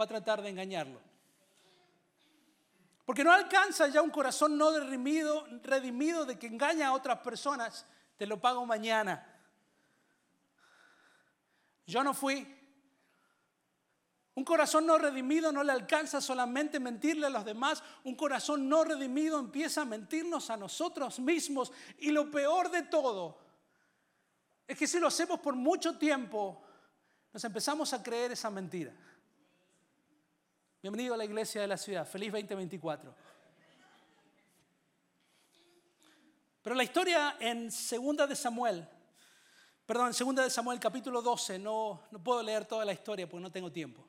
va 0.00 0.06
a 0.06 0.08
tratar 0.08 0.40
de 0.40 0.48
engañarlo. 0.48 1.02
Porque 3.04 3.24
no 3.24 3.30
alcanza 3.30 3.88
ya 3.88 4.00
un 4.00 4.08
corazón 4.08 4.56
no 4.56 4.70
redimido, 4.70 5.48
redimido 5.62 6.24
de 6.24 6.38
que 6.38 6.46
engaña 6.46 6.88
a 6.88 6.94
otras 6.94 7.18
personas. 7.18 7.84
Te 8.16 8.26
lo 8.26 8.40
pago 8.40 8.64
mañana. 8.64 9.22
Yo 11.86 12.02
no 12.02 12.14
fui. 12.14 12.53
Un 14.36 14.44
corazón 14.44 14.84
no 14.84 14.98
redimido 14.98 15.52
no 15.52 15.62
le 15.62 15.70
alcanza 15.70 16.20
solamente 16.20 16.80
mentirle 16.80 17.26
a 17.26 17.30
los 17.30 17.44
demás. 17.44 17.82
Un 18.02 18.16
corazón 18.16 18.68
no 18.68 18.82
redimido 18.82 19.38
empieza 19.38 19.82
a 19.82 19.84
mentirnos 19.84 20.50
a 20.50 20.56
nosotros 20.56 21.20
mismos. 21.20 21.72
Y 21.98 22.10
lo 22.10 22.30
peor 22.30 22.70
de 22.70 22.82
todo 22.82 23.38
es 24.66 24.76
que 24.76 24.88
si 24.88 24.98
lo 24.98 25.06
hacemos 25.06 25.38
por 25.38 25.54
mucho 25.54 25.96
tiempo, 25.98 26.60
nos 27.32 27.44
empezamos 27.44 27.92
a 27.92 28.02
creer 28.02 28.32
esa 28.32 28.50
mentira. 28.50 28.92
Bienvenido 30.82 31.14
a 31.14 31.16
la 31.16 31.24
iglesia 31.24 31.60
de 31.60 31.68
la 31.68 31.76
ciudad. 31.76 32.06
Feliz 32.06 32.32
2024. 32.32 33.14
Pero 36.60 36.74
la 36.74 36.82
historia 36.82 37.36
en 37.38 37.70
Segunda 37.70 38.26
de 38.26 38.34
Samuel, 38.34 38.88
perdón, 39.86 40.08
en 40.08 40.14
Segunda 40.14 40.42
de 40.42 40.50
Samuel 40.50 40.80
capítulo 40.80 41.22
12, 41.22 41.58
no, 41.60 42.02
no 42.10 42.22
puedo 42.22 42.42
leer 42.42 42.64
toda 42.64 42.84
la 42.84 42.92
historia 42.92 43.28
porque 43.28 43.42
no 43.42 43.52
tengo 43.52 43.70
tiempo. 43.70 44.04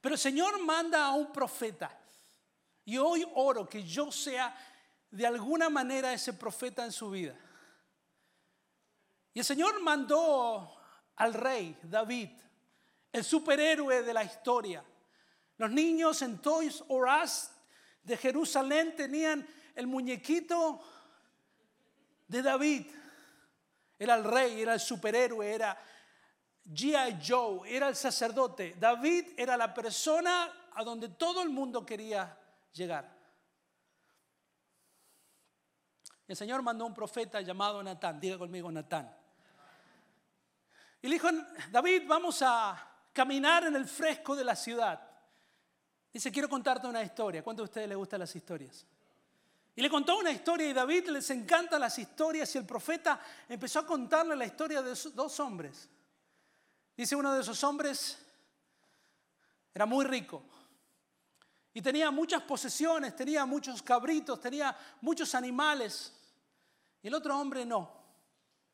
Pero 0.00 0.14
el 0.14 0.18
Señor 0.18 0.58
manda 0.64 1.04
a 1.04 1.12
un 1.12 1.32
profeta. 1.32 1.96
Y 2.84 2.96
hoy 2.96 3.26
oro 3.34 3.68
que 3.68 3.82
yo 3.82 4.10
sea 4.10 4.56
de 5.10 5.26
alguna 5.26 5.68
manera 5.68 6.12
ese 6.12 6.32
profeta 6.32 6.84
en 6.84 6.92
su 6.92 7.10
vida. 7.10 7.36
Y 9.32 9.38
el 9.40 9.44
Señor 9.44 9.80
mandó 9.80 10.76
al 11.16 11.34
rey 11.34 11.78
David, 11.82 12.30
el 13.12 13.24
superhéroe 13.24 14.02
de 14.02 14.14
la 14.14 14.24
historia, 14.24 14.82
los 15.58 15.70
niños 15.70 16.22
en 16.22 16.38
Toys 16.38 16.82
R 16.88 17.22
Us 17.22 17.50
de 18.02 18.16
Jerusalén 18.16 18.96
tenían 18.96 19.46
el 19.74 19.86
muñequito 19.86 20.82
de 22.26 22.42
David. 22.42 22.86
Era 23.98 24.14
el 24.14 24.24
rey, 24.24 24.62
era 24.62 24.74
el 24.74 24.80
superhéroe, 24.80 25.52
era 25.52 25.78
G.I. 26.72 27.18
Joe, 27.26 27.68
era 27.68 27.88
el 27.88 27.96
sacerdote. 27.96 28.76
David 28.78 29.34
era 29.36 29.56
la 29.56 29.74
persona 29.74 30.68
a 30.74 30.84
donde 30.84 31.08
todo 31.08 31.42
el 31.42 31.50
mundo 31.50 31.84
quería 31.84 32.38
llegar. 32.72 33.18
El 36.28 36.36
Señor 36.36 36.62
mandó 36.62 36.86
un 36.86 36.94
profeta 36.94 37.40
llamado 37.40 37.82
Natán, 37.82 38.20
diga 38.20 38.38
conmigo 38.38 38.70
Natán. 38.70 39.12
Y 41.02 41.08
le 41.08 41.14
dijo, 41.14 41.28
David, 41.72 42.02
vamos 42.06 42.40
a 42.42 42.88
caminar 43.12 43.64
en 43.64 43.74
el 43.74 43.86
fresco 43.86 44.36
de 44.36 44.44
la 44.44 44.54
ciudad. 44.54 45.00
Dice, 46.12 46.30
quiero 46.30 46.48
contarte 46.48 46.86
una 46.86 47.02
historia. 47.02 47.42
¿Cuántos 47.42 47.64
de 47.64 47.70
ustedes 47.70 47.88
les 47.88 47.98
gustan 47.98 48.20
las 48.20 48.36
historias? 48.36 48.86
Y 49.74 49.82
le 49.82 49.90
contó 49.90 50.18
una 50.18 50.30
historia 50.30 50.68
y 50.68 50.72
David 50.72 51.08
les 51.08 51.30
encanta 51.30 51.78
las 51.78 51.98
historias 51.98 52.54
y 52.54 52.58
el 52.58 52.66
profeta 52.66 53.20
empezó 53.48 53.80
a 53.80 53.86
contarle 53.86 54.36
la 54.36 54.46
historia 54.46 54.82
de 54.82 54.96
dos 55.14 55.40
hombres. 55.40 55.88
Dice 57.00 57.16
uno 57.16 57.32
de 57.32 57.40
esos 57.40 57.64
hombres 57.64 58.18
era 59.72 59.86
muy 59.86 60.04
rico 60.04 60.42
y 61.72 61.80
tenía 61.80 62.10
muchas 62.10 62.42
posesiones, 62.42 63.16
tenía 63.16 63.46
muchos 63.46 63.82
cabritos, 63.82 64.38
tenía 64.38 64.76
muchos 65.00 65.34
animales. 65.34 66.12
Y 67.02 67.08
el 67.08 67.14
otro 67.14 67.38
hombre 67.38 67.64
no. 67.64 67.90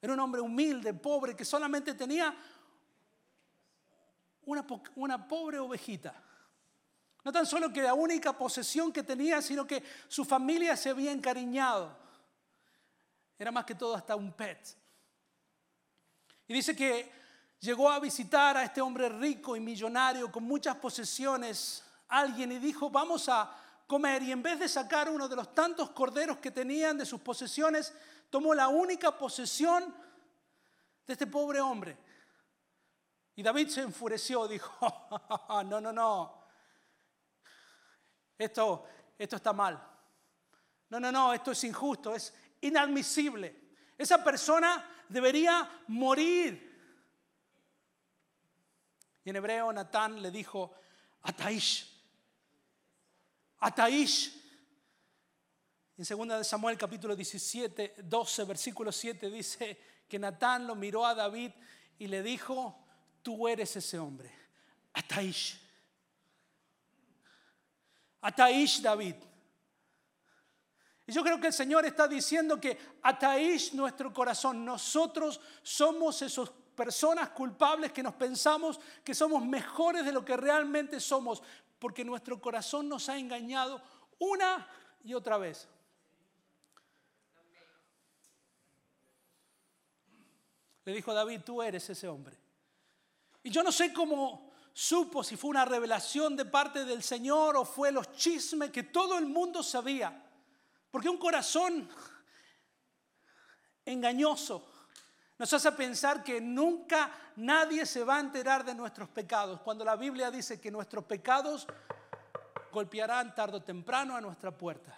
Era 0.02 0.12
un 0.12 0.18
hombre 0.18 0.40
humilde, 0.40 0.92
pobre, 0.92 1.36
que 1.36 1.44
solamente 1.44 1.94
tenía 1.94 2.36
una, 4.46 5.28
pobre 5.28 5.60
ovejita. 5.60 6.12
No 7.22 7.30
tan 7.30 7.46
solo 7.46 7.72
que 7.72 7.82
la 7.82 7.94
única 7.94 8.36
posesión 8.36 8.92
que 8.92 9.04
tenía, 9.04 9.40
sino 9.40 9.64
que 9.68 9.84
su 10.08 10.24
familia 10.24 10.76
se 10.76 10.90
había 10.90 11.12
encariñado. 11.12 11.96
Era 13.38 13.52
más 13.52 13.64
que 13.64 13.76
todo 13.76 13.94
hasta 13.94 14.16
un 14.16 14.32
pet. 14.32 14.76
Y 16.48 16.54
dice 16.54 16.74
que 16.74 17.24
llegó 17.60 17.90
a 17.90 18.00
visitar 18.00 18.56
a 18.56 18.64
este 18.64 18.80
hombre 18.80 19.08
rico 19.08 19.56
y 19.56 19.60
millonario 19.60 20.30
con 20.30 20.44
muchas 20.44 20.76
posesiones, 20.76 21.84
alguien, 22.08 22.52
y 22.52 22.58
dijo, 22.58 22.90
vamos 22.90 23.28
a 23.28 23.50
comer. 23.86 24.22
Y 24.22 24.32
en 24.32 24.42
vez 24.42 24.58
de 24.58 24.68
sacar 24.68 25.08
uno 25.10 25.28
de 25.28 25.36
los 25.36 25.54
tantos 25.54 25.90
corderos 25.90 26.38
que 26.38 26.50
tenían 26.50 26.98
de 26.98 27.06
sus 27.06 27.20
posesiones, 27.20 27.94
tomó 28.30 28.54
la 28.54 28.68
única 28.68 29.16
posesión 29.16 29.94
de 31.06 31.12
este 31.12 31.26
pobre 31.26 31.60
hombre. 31.60 31.96
Y 33.34 33.42
David 33.42 33.68
se 33.68 33.82
enfureció, 33.82 34.48
dijo, 34.48 34.72
no, 35.66 35.80
no, 35.80 35.92
no, 35.92 36.46
esto, 38.38 38.86
esto 39.18 39.36
está 39.36 39.52
mal. 39.52 39.82
No, 40.88 41.00
no, 41.00 41.10
no, 41.10 41.32
esto 41.32 41.50
es 41.50 41.64
injusto, 41.64 42.14
es 42.14 42.32
inadmisible. 42.60 43.66
Esa 43.98 44.22
persona 44.22 45.04
debería 45.08 45.82
morir. 45.88 46.65
Y 49.26 49.30
en 49.30 49.36
hebreo 49.36 49.72
Natán 49.72 50.22
le 50.22 50.30
dijo, 50.30 50.72
Ataish, 51.22 51.84
Ataish. 53.58 54.32
En 55.98 56.28
2 56.28 56.46
Samuel 56.46 56.78
capítulo 56.78 57.16
17, 57.16 57.96
12, 58.04 58.44
versículo 58.44 58.92
7 58.92 59.28
dice 59.28 59.80
que 60.08 60.16
Natán 60.16 60.64
lo 60.64 60.76
miró 60.76 61.04
a 61.04 61.12
David 61.12 61.50
y 61.98 62.06
le 62.06 62.22
dijo, 62.22 62.86
tú 63.20 63.48
eres 63.48 63.74
ese 63.74 63.98
hombre, 63.98 64.32
Ataish. 64.92 65.60
Ataish 68.20 68.80
David. 68.80 69.16
Y 71.04 71.12
yo 71.12 71.24
creo 71.24 71.40
que 71.40 71.48
el 71.48 71.52
Señor 71.52 71.84
está 71.84 72.06
diciendo 72.06 72.60
que 72.60 72.78
Ataish 73.02 73.74
nuestro 73.74 74.12
corazón. 74.12 74.64
Nosotros 74.64 75.40
somos 75.64 76.22
esas 76.22 76.48
personas 76.76 77.30
culpables 77.30 77.90
que 77.90 78.02
nos 78.02 78.14
pensamos 78.14 78.78
que 79.02 79.14
somos 79.14 79.44
mejores 79.44 80.04
de 80.04 80.12
lo 80.12 80.24
que 80.24 80.36
realmente 80.36 81.00
somos, 81.00 81.42
porque 81.78 82.04
nuestro 82.04 82.40
corazón 82.40 82.88
nos 82.88 83.08
ha 83.08 83.18
engañado 83.18 83.82
una 84.18 84.68
y 85.02 85.14
otra 85.14 85.38
vez. 85.38 85.68
Le 90.84 90.92
dijo 90.92 91.12
David, 91.12 91.40
tú 91.44 91.62
eres 91.62 91.88
ese 91.90 92.06
hombre. 92.06 92.36
Y 93.42 93.50
yo 93.50 93.62
no 93.62 93.72
sé 93.72 93.92
cómo 93.92 94.52
supo 94.72 95.24
si 95.24 95.36
fue 95.36 95.50
una 95.50 95.64
revelación 95.64 96.36
de 96.36 96.44
parte 96.44 96.84
del 96.84 97.02
Señor 97.02 97.56
o 97.56 97.64
fue 97.64 97.90
los 97.90 98.12
chismes 98.12 98.70
que 98.70 98.84
todo 98.84 99.18
el 99.18 99.26
mundo 99.26 99.62
sabía. 99.62 100.22
Porque 100.90 101.08
un 101.08 101.18
corazón 101.18 101.88
engañoso 103.84 104.75
nos 105.38 105.52
hace 105.52 105.70
pensar 105.72 106.24
que 106.24 106.40
nunca 106.40 107.10
nadie 107.36 107.84
se 107.84 108.02
va 108.02 108.16
a 108.16 108.20
enterar 108.20 108.64
de 108.64 108.74
nuestros 108.74 109.08
pecados, 109.08 109.60
cuando 109.60 109.84
la 109.84 109.96
Biblia 109.96 110.30
dice 110.30 110.60
que 110.60 110.70
nuestros 110.70 111.04
pecados 111.04 111.66
golpearán 112.72 113.34
tarde 113.34 113.58
o 113.58 113.62
temprano 113.62 114.16
a 114.16 114.20
nuestra 114.20 114.50
puerta. 114.50 114.96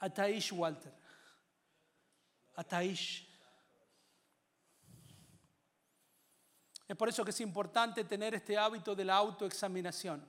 Ataish 0.00 0.52
Walter. 0.52 0.92
Ataish. 2.56 3.26
Es 6.88 6.96
por 6.96 7.08
eso 7.08 7.24
que 7.24 7.30
es 7.30 7.40
importante 7.40 8.04
tener 8.04 8.34
este 8.34 8.56
hábito 8.56 8.94
de 8.94 9.04
la 9.04 9.16
autoexaminación. 9.16 10.24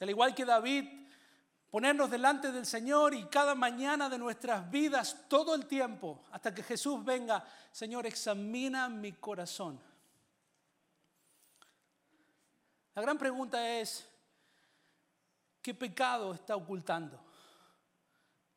Al 0.00 0.08
igual 0.08 0.34
que 0.34 0.46
David, 0.46 0.99
ponernos 1.70 2.10
delante 2.10 2.50
del 2.50 2.66
Señor 2.66 3.14
y 3.14 3.24
cada 3.26 3.54
mañana 3.54 4.08
de 4.08 4.18
nuestras 4.18 4.68
vidas, 4.70 5.16
todo 5.28 5.54
el 5.54 5.66
tiempo, 5.66 6.24
hasta 6.32 6.52
que 6.52 6.62
Jesús 6.62 7.04
venga, 7.04 7.44
Señor, 7.70 8.06
examina 8.06 8.88
mi 8.88 9.12
corazón. 9.12 9.80
La 12.94 13.02
gran 13.02 13.16
pregunta 13.16 13.78
es, 13.78 14.06
¿qué 15.62 15.72
pecado 15.72 16.34
está 16.34 16.56
ocultando? 16.56 17.24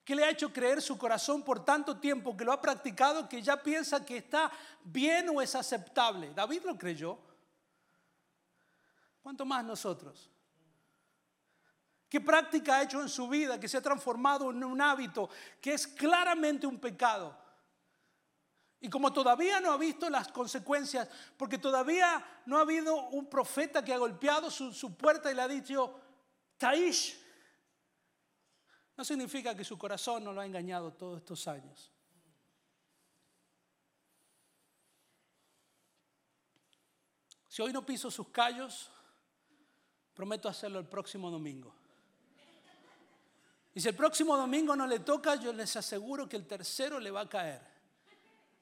¿Qué 0.03 0.15
le 0.15 0.25
ha 0.25 0.31
hecho 0.31 0.51
creer 0.51 0.81
su 0.81 0.97
corazón 0.97 1.43
por 1.43 1.63
tanto 1.63 1.97
tiempo 1.97 2.35
que 2.35 2.43
lo 2.43 2.51
ha 2.51 2.59
practicado 2.59 3.29
que 3.29 3.41
ya 3.41 3.61
piensa 3.61 4.03
que 4.03 4.17
está 4.17 4.51
bien 4.83 5.29
o 5.29 5.41
es 5.41 5.55
aceptable? 5.55 6.33
David 6.33 6.63
lo 6.65 6.77
creyó. 6.77 7.17
¿Cuánto 9.21 9.45
más 9.45 9.63
nosotros? 9.63 10.32
¿Qué 12.13 12.21
práctica 12.21 12.75
ha 12.75 12.83
hecho 12.83 13.01
en 13.01 13.09
su 13.09 13.27
vida 13.27 13.59
que 13.59 13.67
se 13.67 13.75
ha 13.75 13.81
transformado 13.81 14.51
en 14.51 14.63
un 14.63 14.79
hábito 14.79 15.31
que 15.59 15.73
es 15.73 15.87
claramente 15.87 16.67
un 16.67 16.79
pecado? 16.79 17.35
Y 18.79 18.87
como 18.87 19.11
todavía 19.11 19.59
no 19.59 19.71
ha 19.71 19.77
visto 19.77 20.07
las 20.11 20.27
consecuencias, 20.27 21.09
porque 21.35 21.57
todavía 21.57 22.23
no 22.45 22.59
ha 22.59 22.61
habido 22.61 23.07
un 23.07 23.25
profeta 23.25 23.83
que 23.83 23.91
ha 23.91 23.97
golpeado 23.97 24.51
su, 24.51 24.71
su 24.71 24.95
puerta 24.95 25.31
y 25.31 25.33
le 25.33 25.41
ha 25.41 25.47
dicho, 25.47 25.99
Taish, 26.55 27.19
no 28.95 29.03
significa 29.03 29.55
que 29.55 29.63
su 29.63 29.75
corazón 29.75 30.23
no 30.23 30.33
lo 30.33 30.41
ha 30.41 30.45
engañado 30.45 30.93
todos 30.93 31.17
estos 31.17 31.47
años. 31.47 31.91
Si 37.47 37.59
hoy 37.63 37.73
no 37.73 37.83
piso 37.83 38.11
sus 38.11 38.27
callos, 38.27 38.91
prometo 40.13 40.47
hacerlo 40.47 40.77
el 40.77 40.87
próximo 40.87 41.31
domingo. 41.31 41.81
Y 43.73 43.81
si 43.81 43.87
el 43.87 43.95
próximo 43.95 44.37
domingo 44.37 44.75
no 44.75 44.85
le 44.85 44.99
toca, 44.99 45.35
yo 45.35 45.51
les 45.51 45.75
aseguro 45.75 46.29
que 46.29 46.37
el 46.37 46.45
tercero 46.45 46.99
le 46.99 47.09
va 47.09 47.21
a 47.21 47.29
caer. 47.29 47.61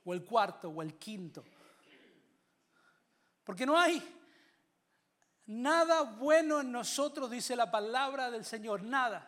O 0.06 0.14
el 0.14 0.24
cuarto, 0.24 0.70
o 0.70 0.82
el 0.82 0.96
quinto. 0.96 1.44
Porque 3.44 3.66
no 3.66 3.78
hay 3.78 4.02
nada 5.48 6.04
bueno 6.04 6.62
en 6.62 6.72
nosotros, 6.72 7.30
dice 7.30 7.56
la 7.56 7.70
palabra 7.70 8.32
del 8.32 8.46
Señor, 8.46 8.84
nada. 8.84 9.28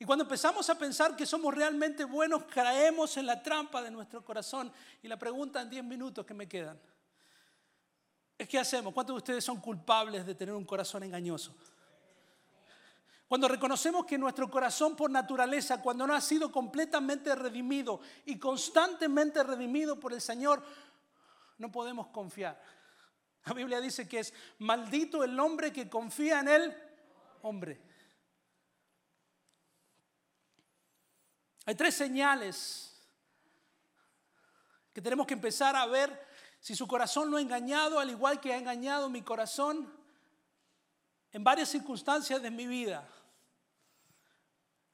Y 0.00 0.04
cuando 0.04 0.24
empezamos 0.24 0.68
a 0.70 0.78
pensar 0.78 1.16
que 1.16 1.26
somos 1.26 1.54
realmente 1.54 2.04
buenos, 2.04 2.44
caemos 2.44 3.16
en 3.16 3.26
la 3.26 3.42
trampa 3.42 3.82
de 3.82 3.90
nuestro 3.90 4.24
corazón. 4.24 4.72
Y 5.02 5.08
la 5.08 5.16
pregunta 5.16 5.60
en 5.60 5.70
10 5.70 5.84
minutos 5.84 6.24
que 6.24 6.34
me 6.34 6.48
quedan 6.48 6.78
es 8.36 8.48
¿qué 8.48 8.58
hacemos? 8.58 8.94
¿Cuántos 8.94 9.14
de 9.14 9.18
ustedes 9.18 9.44
son 9.44 9.60
culpables 9.60 10.24
de 10.24 10.34
tener 10.34 10.54
un 10.54 10.64
corazón 10.64 11.02
engañoso? 11.02 11.54
Cuando 13.28 13.46
reconocemos 13.46 14.06
que 14.06 14.16
nuestro 14.16 14.50
corazón 14.50 14.96
por 14.96 15.10
naturaleza, 15.10 15.82
cuando 15.82 16.06
no 16.06 16.14
ha 16.14 16.20
sido 16.20 16.50
completamente 16.50 17.34
redimido 17.34 18.00
y 18.24 18.38
constantemente 18.38 19.42
redimido 19.42 20.00
por 20.00 20.14
el 20.14 20.22
Señor, 20.22 20.64
no 21.58 21.70
podemos 21.70 22.06
confiar. 22.06 22.58
La 23.44 23.52
Biblia 23.52 23.82
dice 23.82 24.08
que 24.08 24.20
es 24.20 24.32
maldito 24.58 25.22
el 25.22 25.38
hombre 25.38 25.74
que 25.74 25.90
confía 25.90 26.40
en 26.40 26.48
el 26.48 26.76
hombre. 27.42 27.82
Hay 31.66 31.74
tres 31.74 31.94
señales 31.94 32.98
que 34.94 35.02
tenemos 35.02 35.26
que 35.26 35.34
empezar 35.34 35.76
a 35.76 35.84
ver 35.84 36.26
si 36.60 36.74
su 36.74 36.88
corazón 36.88 37.30
lo 37.30 37.36
ha 37.36 37.42
engañado, 37.42 38.00
al 38.00 38.08
igual 38.08 38.40
que 38.40 38.54
ha 38.54 38.56
engañado 38.56 39.10
mi 39.10 39.20
corazón 39.20 39.92
en 41.30 41.44
varias 41.44 41.68
circunstancias 41.68 42.40
de 42.40 42.50
mi 42.50 42.66
vida. 42.66 43.06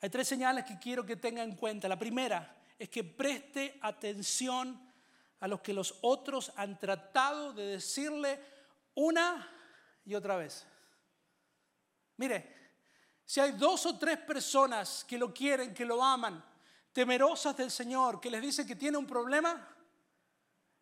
Hay 0.00 0.11
tres 0.11 0.28
señales 0.28 0.64
que 0.64 0.78
quiero 0.78 1.04
que 1.04 1.16
tenga 1.16 1.42
en 1.42 1.57
cuenta. 1.57 1.88
La 1.88 1.98
primera 1.98 2.57
es 2.78 2.88
que 2.88 3.04
preste 3.04 3.78
atención 3.80 4.80
a 5.40 5.48
lo 5.48 5.62
que 5.62 5.72
los 5.72 5.98
otros 6.02 6.52
han 6.57 6.78
tratado 6.78 7.52
de 7.52 7.66
decirle 7.66 8.40
una 8.94 9.48
y 10.04 10.14
otra 10.14 10.37
vez. 10.37 10.66
Mire, 12.16 12.54
si 13.24 13.40
hay 13.40 13.52
dos 13.52 13.87
o 13.87 13.98
tres 13.98 14.18
personas 14.18 15.04
que 15.09 15.18
lo 15.18 15.33
quieren, 15.33 15.72
que 15.72 15.85
lo 15.85 16.02
aman, 16.02 16.44
temerosas 16.92 17.57
del 17.57 17.70
Señor, 17.70 18.20
que 18.20 18.30
les 18.30 18.42
dice 18.42 18.66
que 18.66 18.76
tiene 18.76 18.98
un 18.98 19.07
problema, 19.07 19.68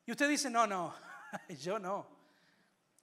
y 0.05 0.11
usted 0.11 0.29
dice, 0.29 0.51
no, 0.51 0.67
no, 0.67 0.95
yo 1.61 1.79
no. 1.79 2.07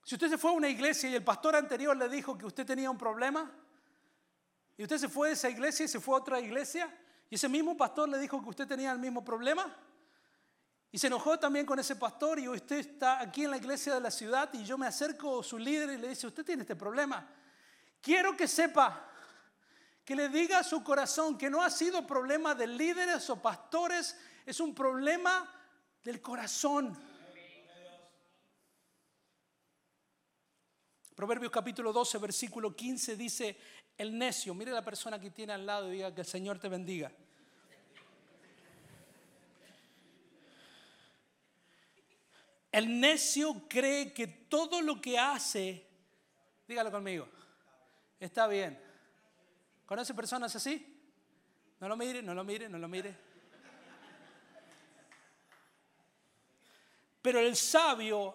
Si 0.03 0.15
usted 0.15 0.29
se 0.29 0.37
fue 0.37 0.51
a 0.51 0.55
una 0.55 0.67
iglesia 0.67 1.09
y 1.09 1.15
el 1.15 1.23
pastor 1.23 1.55
anterior 1.55 1.95
le 1.95 2.09
dijo 2.09 2.37
que 2.37 2.45
usted 2.45 2.65
tenía 2.65 2.89
un 2.89 2.97
problema, 2.97 3.51
y 4.79 4.83
usted 4.83 4.97
se 4.97 5.09
fue 5.09 5.27
de 5.27 5.33
esa 5.33 5.49
iglesia 5.49 5.83
y 5.83 5.89
se 5.89 5.99
fue 5.99 6.15
a 6.15 6.19
otra 6.19 6.39
iglesia, 6.39 6.89
y 7.29 7.35
ese 7.35 7.49
mismo 7.49 7.75
pastor 7.75 8.07
le 8.07 8.17
dijo 8.17 8.41
que 8.41 8.47
usted 8.47 8.65
tenía 8.65 8.93
el 8.93 8.97
mismo 8.97 9.25
problema, 9.25 9.75
y 10.89 10.97
se 10.97 11.07
enojó 11.07 11.37
también 11.37 11.65
con 11.65 11.77
ese 11.79 11.97
pastor 11.97 12.39
y 12.39 12.47
usted 12.47 12.77
está 12.77 13.19
aquí 13.19 13.43
en 13.43 13.51
la 13.51 13.57
iglesia 13.57 13.93
de 13.95 13.99
la 13.99 14.09
ciudad 14.09 14.49
y 14.53 14.63
yo 14.63 14.77
me 14.77 14.87
acerco 14.87 15.41
a 15.41 15.43
su 15.43 15.57
líder 15.57 15.89
y 15.89 15.97
le 15.97 16.07
dice, 16.07 16.27
usted 16.27 16.45
tiene 16.45 16.61
este 16.61 16.77
problema. 16.77 17.27
Quiero 17.99 18.37
que 18.37 18.47
sepa 18.47 19.05
que 20.05 20.15
le 20.15 20.29
diga 20.29 20.59
a 20.59 20.63
su 20.63 20.81
corazón 20.81 21.37
que 21.37 21.49
no 21.49 21.61
ha 21.61 21.69
sido 21.69 22.07
problema 22.07 22.55
de 22.55 22.67
líderes 22.67 23.29
o 23.29 23.41
pastores, 23.41 24.17
es 24.45 24.61
un 24.61 24.73
problema 24.73 25.45
del 26.05 26.21
corazón. 26.21 26.97
Proverbios 31.19 31.51
capítulo 31.51 31.91
12, 31.91 32.17
versículo 32.17 32.73
15 32.73 33.17
dice, 33.17 33.57
el 33.99 34.17
necio, 34.17 34.53
mire 34.53 34.71
la 34.71 34.81
persona 34.81 35.19
que 35.19 35.29
tiene 35.29 35.51
al 35.51 35.65
lado 35.65 35.89
y 35.89 35.97
diga 35.97 36.15
que 36.15 36.21
el 36.21 36.27
Señor 36.27 36.57
te 36.57 36.69
bendiga. 36.69 37.11
El 42.71 43.01
necio 43.01 43.67
cree 43.67 44.13
que 44.13 44.25
todo 44.25 44.81
lo 44.81 45.01
que 45.01 45.19
hace, 45.19 45.85
dígalo 46.65 46.91
conmigo, 46.91 47.27
está 48.21 48.47
bien. 48.47 48.81
¿Conoce 49.85 50.13
personas 50.13 50.55
así? 50.55 50.97
No 51.81 51.89
lo 51.89 51.97
mire, 51.97 52.21
no 52.21 52.33
lo 52.33 52.45
mire, 52.45 52.69
no 52.69 52.77
lo 52.77 52.87
mire. 52.87 53.17
Pero 57.21 57.39
el 57.41 57.57
sabio 57.57 58.33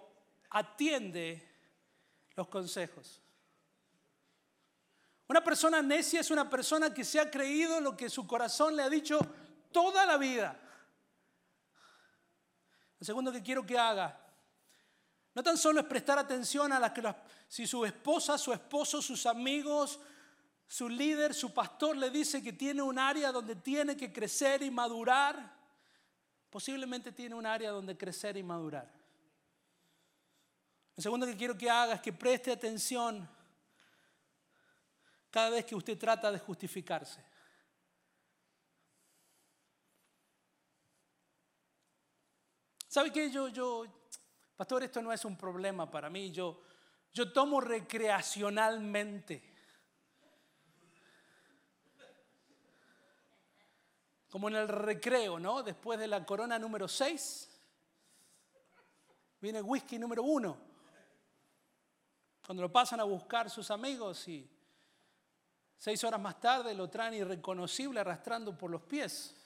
atiende 0.50 1.48
los 2.36 2.48
consejos. 2.48 3.23
Una 5.26 5.42
persona 5.42 5.80
necia 5.80 6.20
es 6.20 6.30
una 6.30 6.48
persona 6.50 6.92
que 6.92 7.04
se 7.04 7.18
ha 7.18 7.30
creído 7.30 7.80
lo 7.80 7.96
que 7.96 8.10
su 8.10 8.26
corazón 8.26 8.76
le 8.76 8.82
ha 8.82 8.90
dicho 8.90 9.18
toda 9.72 10.04
la 10.04 10.18
vida. 10.18 10.60
Lo 12.98 13.06
segundo 13.06 13.32
que 13.32 13.42
quiero 13.42 13.64
que 13.64 13.78
haga, 13.78 14.20
no 15.34 15.42
tan 15.42 15.56
solo 15.56 15.80
es 15.80 15.86
prestar 15.86 16.18
atención 16.18 16.72
a 16.72 16.78
las 16.78 16.92
que 16.92 17.02
si 17.48 17.66
su 17.66 17.84
esposa, 17.84 18.38
su 18.38 18.52
esposo, 18.52 19.02
sus 19.02 19.26
amigos, 19.26 19.98
su 20.68 20.88
líder, 20.88 21.34
su 21.34 21.52
pastor 21.52 21.96
le 21.96 22.10
dice 22.10 22.42
que 22.42 22.52
tiene 22.52 22.82
un 22.82 22.98
área 22.98 23.32
donde 23.32 23.56
tiene 23.56 23.96
que 23.96 24.12
crecer 24.12 24.62
y 24.62 24.70
madurar, 24.70 25.54
posiblemente 26.50 27.12
tiene 27.12 27.34
un 27.34 27.46
área 27.46 27.70
donde 27.70 27.96
crecer 27.96 28.36
y 28.36 28.42
madurar. 28.42 28.92
Lo 30.96 31.02
segundo 31.02 31.26
que 31.26 31.36
quiero 31.36 31.58
que 31.58 31.68
haga 31.68 31.94
es 31.94 32.00
que 32.00 32.12
preste 32.12 32.52
atención 32.52 33.28
cada 35.34 35.50
vez 35.50 35.64
que 35.64 35.74
usted 35.74 35.98
trata 35.98 36.30
de 36.30 36.38
justificarse. 36.38 37.20
¿Sabe 42.86 43.10
qué? 43.10 43.28
Yo, 43.32 43.48
yo, 43.48 43.84
pastor, 44.56 44.84
esto 44.84 45.02
no 45.02 45.12
es 45.12 45.24
un 45.24 45.36
problema 45.36 45.90
para 45.90 46.08
mí. 46.08 46.30
Yo, 46.30 46.62
yo 47.12 47.32
tomo 47.32 47.60
recreacionalmente. 47.60 49.52
Como 54.30 54.48
en 54.50 54.54
el 54.54 54.68
recreo, 54.68 55.40
¿no? 55.40 55.64
Después 55.64 55.98
de 55.98 56.06
la 56.06 56.24
corona 56.24 56.60
número 56.60 56.86
6, 56.86 57.50
viene 59.40 59.60
whisky 59.60 59.98
número 59.98 60.22
1. 60.22 60.56
Cuando 62.46 62.62
lo 62.62 62.70
pasan 62.70 63.00
a 63.00 63.02
buscar 63.02 63.50
sus 63.50 63.72
amigos 63.72 64.28
y 64.28 64.53
Seis 65.76 66.02
horas 66.04 66.20
más 66.20 66.40
tarde 66.40 66.74
lo 66.74 66.88
traen 66.88 67.14
irreconocible 67.14 68.00
arrastrando 68.00 68.56
por 68.56 68.70
los 68.70 68.82
pies. 68.82 69.36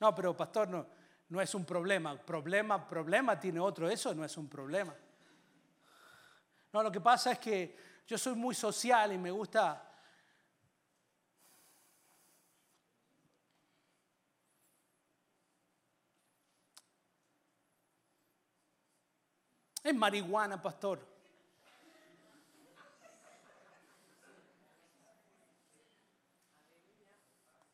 No, 0.00 0.14
pero 0.14 0.36
pastor, 0.36 0.68
no, 0.68 0.86
no 1.28 1.40
es 1.40 1.54
un 1.54 1.64
problema. 1.64 2.16
Problema, 2.16 2.88
problema 2.88 3.38
tiene 3.38 3.60
otro. 3.60 3.88
Eso 3.88 4.14
no 4.14 4.24
es 4.24 4.36
un 4.36 4.48
problema. 4.48 4.94
No, 6.72 6.82
lo 6.82 6.90
que 6.90 7.00
pasa 7.00 7.32
es 7.32 7.38
que 7.38 7.76
yo 8.06 8.18
soy 8.18 8.34
muy 8.34 8.54
social 8.54 9.12
y 9.12 9.18
me 9.18 9.30
gusta 9.30 9.92
Es 19.82 19.94
marihuana, 19.94 20.62
pastor. 20.62 21.11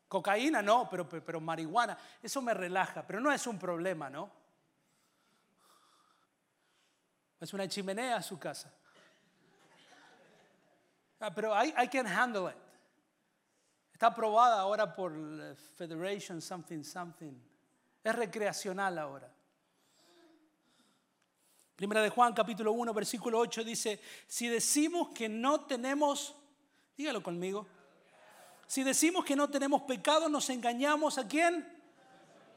Cocaína 0.09 0.63
no, 0.63 0.89
pero, 0.89 1.07
pero, 1.07 1.39
marihuana, 1.39 1.95
eso 2.21 2.41
me 2.41 2.55
relaja, 2.55 3.05
pero 3.05 3.19
no 3.19 3.31
es 3.31 3.45
un 3.45 3.59
problema, 3.59 4.09
¿no? 4.09 4.31
Es 7.39 7.53
una 7.53 7.67
chimenea 7.67 8.17
a 8.17 8.23
su 8.23 8.39
casa. 8.39 8.73
Ah, 11.19 11.31
pero 11.33 11.53
I, 11.53 11.75
I 11.83 11.87
can 11.87 12.07
handle 12.07 12.49
it. 12.49 12.57
Está 13.93 14.07
aprobada 14.07 14.59
ahora 14.59 14.95
por 14.95 15.13
Federation 15.75 16.41
something 16.41 16.83
something. 16.83 17.33
Es 18.03 18.15
recreacional 18.15 18.97
ahora. 18.97 19.31
Primera 21.75 22.01
de 22.01 22.09
Juan 22.09 22.33
capítulo 22.33 22.71
1 22.71 22.93
versículo 22.93 23.37
8 23.37 23.63
dice, 23.63 24.01
si 24.25 24.47
decimos 24.47 25.09
que 25.09 25.29
no 25.29 25.65
tenemos, 25.65 26.35
dígalo 26.97 27.21
conmigo, 27.21 27.67
si 28.69 28.83
decimos 28.83 29.25
que 29.25 29.35
no 29.35 29.49
tenemos 29.49 29.81
pecado, 29.81 30.29
nos 30.29 30.47
engañamos 30.51 31.17
a 31.17 31.27
quién? 31.27 31.67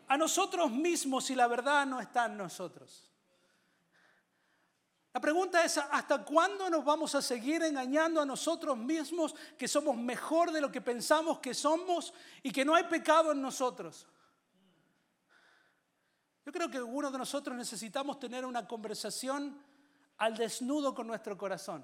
A 0.09 0.19
nosotros 0.19 0.71
mismos 0.71 1.31
y 1.31 1.35
la 1.35 1.47
verdad 1.47 1.87
no 1.87 2.03
está 2.03 2.27
en 2.27 2.37
nosotros. 2.37 3.11
La 5.15 5.23
pregunta 5.23 5.65
es, 5.65 5.79
¿hasta 5.79 6.23
cuándo 6.23 6.69
nos 6.69 6.85
vamos 6.85 7.15
a 7.15 7.23
seguir 7.23 7.63
engañando 7.63 8.21
a 8.21 8.27
nosotros 8.27 8.77
mismos 8.77 9.35
que 9.57 9.67
somos 9.67 9.97
mejor 9.97 10.53
de 10.53 10.61
lo 10.61 10.71
que 10.71 10.83
pensamos 10.83 11.39
que 11.39 11.55
somos 11.55 12.13
y 12.43 12.53
que 12.53 12.63
no 12.63 12.75
hay 12.75 12.85
pecado 12.85 13.33
en 13.33 13.41
nosotros? 13.41 14.07
Yo 16.45 16.53
creo 16.53 16.71
que 16.71 16.77
algunos 16.77 17.11
de 17.11 17.17
nosotros 17.17 17.57
necesitamos 17.57 18.19
tener 18.19 18.45
una 18.45 18.69
conversación 18.69 19.59
al 20.19 20.37
desnudo 20.37 20.95
con 20.95 21.07
nuestro 21.07 21.39
corazón 21.39 21.83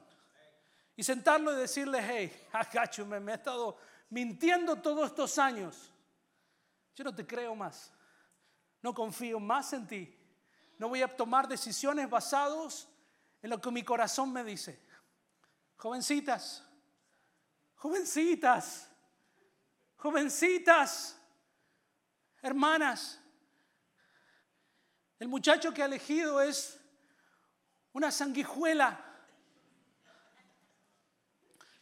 y 0.99 1.05
sentarlo 1.05 1.53
y 1.53 1.61
decirle, 1.61 2.01
hey, 2.03 2.49
me, 3.07 3.21
me 3.21 3.31
he 3.31 3.35
estado 3.37 3.79
mintiendo 4.11 4.75
todos 4.75 5.07
estos 5.07 5.39
años, 5.39 5.93
yo 6.97 7.05
no 7.05 7.15
te 7.15 7.25
creo 7.25 7.55
más. 7.55 7.93
No 8.83 8.93
confío 8.93 9.39
más 9.39 9.73
en 9.73 9.87
ti. 9.87 10.19
No 10.77 10.89
voy 10.89 11.03
a 11.03 11.17
tomar 11.17 11.47
decisiones 11.47 12.11
basadas 12.11 12.89
en 13.41 13.51
lo 13.51 13.61
que 13.61 13.71
mi 13.71 13.85
corazón 13.85 14.33
me 14.33 14.43
dice. 14.43 14.85
Jovencitas, 15.77 16.65
jovencitas, 17.77 18.91
jovencitas, 19.99 21.17
hermanas, 22.43 23.21
el 25.21 25.29
muchacho 25.29 25.73
que 25.73 25.81
ha 25.81 25.87
elegido 25.87 26.41
es 26.41 26.81
una 27.93 28.11
sanguijuela 28.11 29.08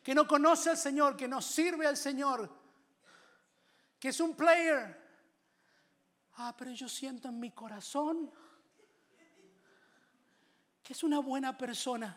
que 0.07 0.15
no 0.15 0.25
conoce 0.25 0.71
al 0.71 0.77
Señor, 0.77 1.17
que 1.17 1.27
no 1.27 1.43
sirve 1.43 1.85
al 1.85 1.97
Señor, 1.97 2.49
que 3.99 4.11
es 4.11 4.21
un 4.21 4.37
player. 4.37 4.97
Ah, 6.35 6.55
pero 6.57 6.71
yo 6.71 6.89
siento 6.89 7.27
en 7.27 7.41
mi 7.41 7.51
corazón 7.51 8.31
que 10.81 10.93
es 10.93 11.03
una 11.03 11.19
buena 11.19 11.59
persona. 11.59 12.17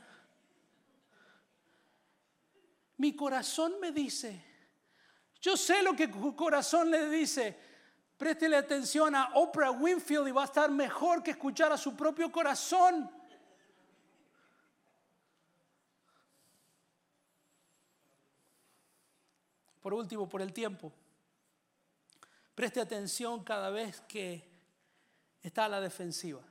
Mi 2.97 3.15
corazón 3.15 3.79
me 3.81 3.91
dice, 3.91 4.39
yo 5.41 5.57
sé 5.57 5.81
lo 5.81 5.95
que 5.95 6.09
tu 6.09 6.35
corazón 6.35 6.91
le 6.91 7.09
dice. 7.09 7.57
Préstele 8.19 8.57
atención 8.57 9.15
a 9.15 9.31
Oprah 9.33 9.71
Winfield 9.71 10.27
y 10.27 10.31
va 10.31 10.43
a 10.43 10.45
estar 10.45 10.69
mejor 10.69 11.23
que 11.23 11.31
escuchar 11.31 11.71
a 11.71 11.77
su 11.77 11.95
propio 11.95 12.31
corazón. 12.31 13.09
Por 19.81 19.93
último, 19.93 20.27
por 20.27 20.41
el 20.41 20.51
tiempo, 20.51 20.91
preste 22.53 22.81
atención 22.81 23.43
cada 23.43 23.69
vez 23.69 24.01
que 24.01 24.43
está 25.41 25.65
a 25.65 25.69
la 25.69 25.81
defensiva. 25.81 26.41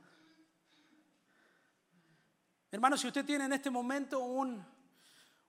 Hermano, 2.71 2.97
si 2.97 3.07
usted 3.07 3.25
tiene 3.25 3.45
en 3.45 3.53
este 3.53 3.69
momento 3.69 4.19
un, 4.19 4.63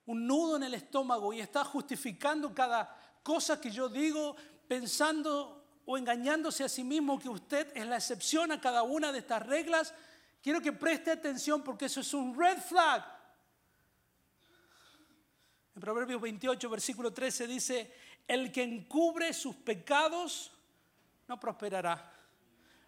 un 0.05 0.27
nudo 0.27 0.57
en 0.57 0.63
el 0.63 0.73
estómago 0.73 1.33
y 1.33 1.39
está 1.39 1.63
justificando 1.63 2.53
cada 2.53 2.95
cosa 3.23 3.61
que 3.61 3.69
yo 3.69 3.89
digo, 3.89 4.35
pensando 4.67 5.61
o 5.85 5.97
engañándose 5.97 6.63
a 6.63 6.69
sí 6.69 6.83
mismo 6.83 7.19
que 7.19 7.29
usted 7.29 7.71
es 7.75 7.85
la 7.85 7.97
excepción 7.97 8.51
a 8.51 8.61
cada 8.61 8.83
una 8.83 9.11
de 9.11 9.19
estas 9.19 9.45
reglas, 9.45 9.93
quiero 10.41 10.61
que 10.61 10.71
preste 10.71 11.11
atención 11.11 11.63
porque 11.63 11.85
eso 11.85 12.01
es 12.01 12.13
un 12.13 12.37
red 12.37 12.57
flag. 12.57 13.20
Proverbios 15.81 16.21
28, 16.21 16.69
versículo 16.69 17.11
13 17.11 17.47
dice, 17.47 17.91
el 18.27 18.51
que 18.51 18.61
encubre 18.61 19.33
sus 19.33 19.55
pecados 19.55 20.51
no 21.27 21.39
prosperará, 21.39 22.13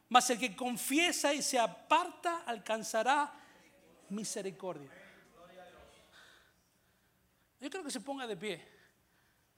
mas 0.09 0.29
el 0.29 0.37
que 0.37 0.55
confiesa 0.55 1.33
y 1.33 1.41
se 1.41 1.57
aparta 1.57 2.43
alcanzará 2.45 3.33
misericordia. 4.09 4.91
Yo 7.59 7.69
creo 7.69 7.83
que 7.83 7.89
se 7.89 8.01
ponga 8.01 8.27
de 8.27 8.37
pie. 8.37 8.61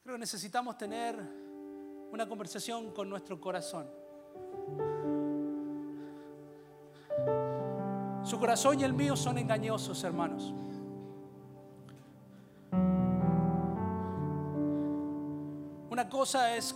Creo 0.01 0.15
que 0.15 0.19
necesitamos 0.19 0.77
tener 0.77 1.15
una 1.17 2.27
conversación 2.29 2.93
con 2.93 3.09
nuestro 3.09 3.41
corazón. 3.41 3.89
Su 8.23 8.39
corazón 8.39 8.79
y 8.79 8.83
el 8.83 8.93
mío 8.93 9.17
son 9.17 9.38
engañosos, 9.39 10.03
hermanos. 10.05 10.53
Cosa 16.10 16.56
es 16.56 16.76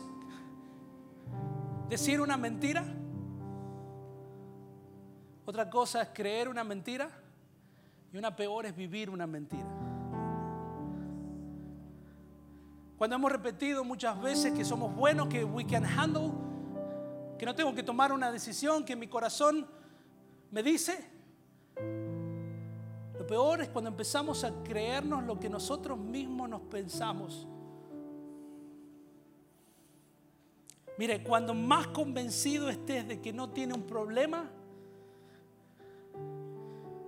decir 1.89 2.21
una 2.21 2.37
mentira. 2.37 2.83
Otra 5.45 5.69
cosa 5.69 6.01
es 6.01 6.09
creer 6.13 6.47
una 6.49 6.63
mentira. 6.63 7.09
Y 8.11 8.17
una 8.17 8.35
peor 8.35 8.65
es 8.65 8.75
vivir 8.75 9.09
una 9.09 9.27
mentira. 9.27 9.67
Cuando 12.97 13.15
hemos 13.15 13.31
repetido 13.31 13.83
muchas 13.83 14.21
veces 14.21 14.51
que 14.51 14.65
somos 14.65 14.93
buenos, 14.95 15.27
que 15.29 15.45
we 15.45 15.65
can 15.65 15.85
handle, 15.85 16.31
que 17.37 17.45
no 17.45 17.55
tengo 17.55 17.73
que 17.73 17.83
tomar 17.83 18.11
una 18.11 18.31
decisión, 18.31 18.83
que 18.83 18.95
mi 18.95 19.07
corazón 19.07 19.65
me 20.51 20.61
dice, 20.61 21.09
lo 23.17 23.25
peor 23.25 23.61
es 23.61 23.69
cuando 23.69 23.89
empezamos 23.89 24.43
a 24.43 24.51
creernos 24.63 25.23
lo 25.23 25.39
que 25.39 25.49
nosotros 25.49 25.97
mismos 25.97 26.49
nos 26.49 26.61
pensamos. 26.63 27.47
Mire, 30.99 31.23
cuando 31.23 31.53
más 31.53 31.87
convencido 31.87 32.69
estés 32.69 33.07
de 33.07 33.21
que 33.21 33.31
no 33.31 33.51
tiene 33.51 33.73
un 33.73 33.83
problema, 33.83 34.49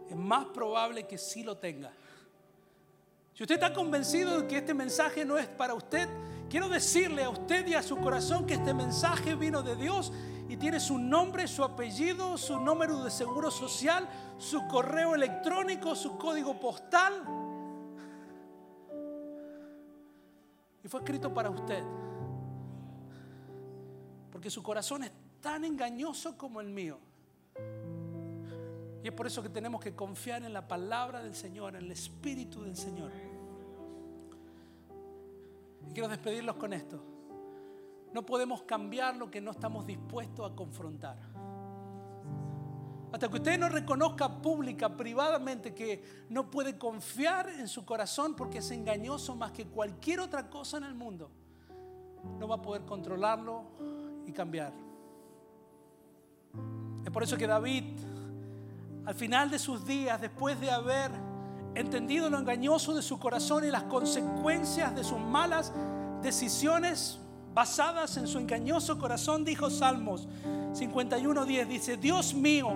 es 0.10 0.16
más 0.16 0.46
probable 0.46 1.06
que 1.06 1.18
sí 1.18 1.44
lo 1.44 1.58
tenga. 1.58 1.92
Si 3.34 3.44
usted 3.44 3.56
está 3.56 3.74
convencido 3.74 4.40
de 4.40 4.48
que 4.48 4.60
este 4.60 4.74
mensaje 4.74 5.26
no 5.26 5.38
es 5.38 5.46
para 5.46 5.74
usted, 5.74 6.08
quiero 6.50 6.70
decirle 6.70 7.26
a 7.26 7.30
usted 7.32 7.68
y 7.68 7.74
a 7.74 7.84
su 7.84 7.98
corazón 7.98 8.46
que 8.46 8.54
este 8.54 8.74
mensaje 8.74 9.36
vino 9.36 9.62
de 9.62 9.76
Dios 9.76 10.14
y 10.48 10.56
tiene 10.56 10.80
su 10.80 10.98
nombre, 10.98 11.46
su 11.46 11.62
apellido, 11.62 12.38
su 12.38 12.62
número 12.62 13.04
de 13.04 13.12
seguro 13.12 13.52
social, 13.52 14.08
su 14.38 14.66
correo 14.70 15.16
electrónico, 15.16 15.96
su 15.96 16.18
código 16.18 16.58
postal. 16.62 17.26
Y 20.82 20.88
fue 20.88 21.02
escrito 21.02 21.34
para 21.34 21.50
usted. 21.50 21.84
Porque 24.42 24.50
su 24.50 24.64
corazón 24.64 25.04
es 25.04 25.12
tan 25.40 25.64
engañoso 25.64 26.36
como 26.36 26.62
el 26.62 26.70
mío. 26.72 26.98
Y 29.04 29.08
es 29.08 29.14
por 29.14 29.28
eso 29.28 29.44
que 29.44 29.50
tenemos 29.50 29.80
que 29.80 29.96
confiar 29.96 30.42
en 30.42 30.52
la 30.52 30.68
palabra 30.68 31.22
del 31.22 31.36
Señor, 31.36 31.76
en 31.76 31.84
el 31.84 31.92
Espíritu 31.92 32.64
del 32.64 32.76
Señor. 32.76 33.12
Y 35.88 35.94
quiero 35.94 36.10
despedirlos 36.10 36.56
con 36.56 36.74
esto. 36.74 37.04
No 38.14 38.26
podemos 38.26 38.64
cambiar 38.64 39.16
lo 39.16 39.30
que 39.30 39.40
no 39.42 39.52
estamos 39.52 39.86
dispuestos 39.86 40.52
a 40.52 40.56
confrontar. 40.56 41.20
Hasta 43.12 43.30
que 43.30 43.36
usted 43.36 43.60
no 43.60 43.70
reconozca 43.70 44.42
pública, 44.42 44.98
privadamente, 44.98 45.76
que 45.76 46.26
no 46.30 46.50
puede 46.50 46.80
confiar 46.80 47.48
en 47.48 47.68
su 47.68 47.86
corazón 47.86 48.36
porque 48.36 48.58
es 48.58 48.72
engañoso 48.72 49.36
más 49.36 49.52
que 49.52 49.68
cualquier 49.68 50.20
otra 50.20 50.50
cosa 50.50 50.78
en 50.78 50.86
el 50.86 50.96
mundo, 50.96 51.30
no 52.40 52.48
va 52.48 52.56
a 52.56 52.62
poder 52.64 52.86
controlarlo 52.86 54.01
cambiar. 54.32 54.74
Es 57.04 57.12
por 57.12 57.24
eso 57.24 57.38
que 57.38 57.48
David 57.48 57.84
al 59.06 59.16
final 59.16 59.50
de 59.50 59.58
sus 59.58 59.86
días, 59.86 60.22
después 60.22 60.60
de 60.60 60.70
haber 60.70 61.12
entendido 61.74 62.30
lo 62.30 62.38
engañoso 62.38 62.94
de 62.94 63.02
su 63.02 63.18
corazón 63.20 63.64
y 63.66 63.72
las 63.72 63.84
consecuencias 63.84 64.96
de 64.96 65.04
sus 65.04 65.20
malas 65.20 65.74
decisiones 66.22 67.20
basadas 67.54 68.18
en 68.18 68.28
su 68.28 68.38
engañoso 68.38 69.00
corazón, 69.00 69.44
dijo 69.44 69.70
Salmos 69.70 70.28
51.10, 70.74 71.68
dice, 71.68 71.98
Dios 71.98 72.34
mío, 72.34 72.70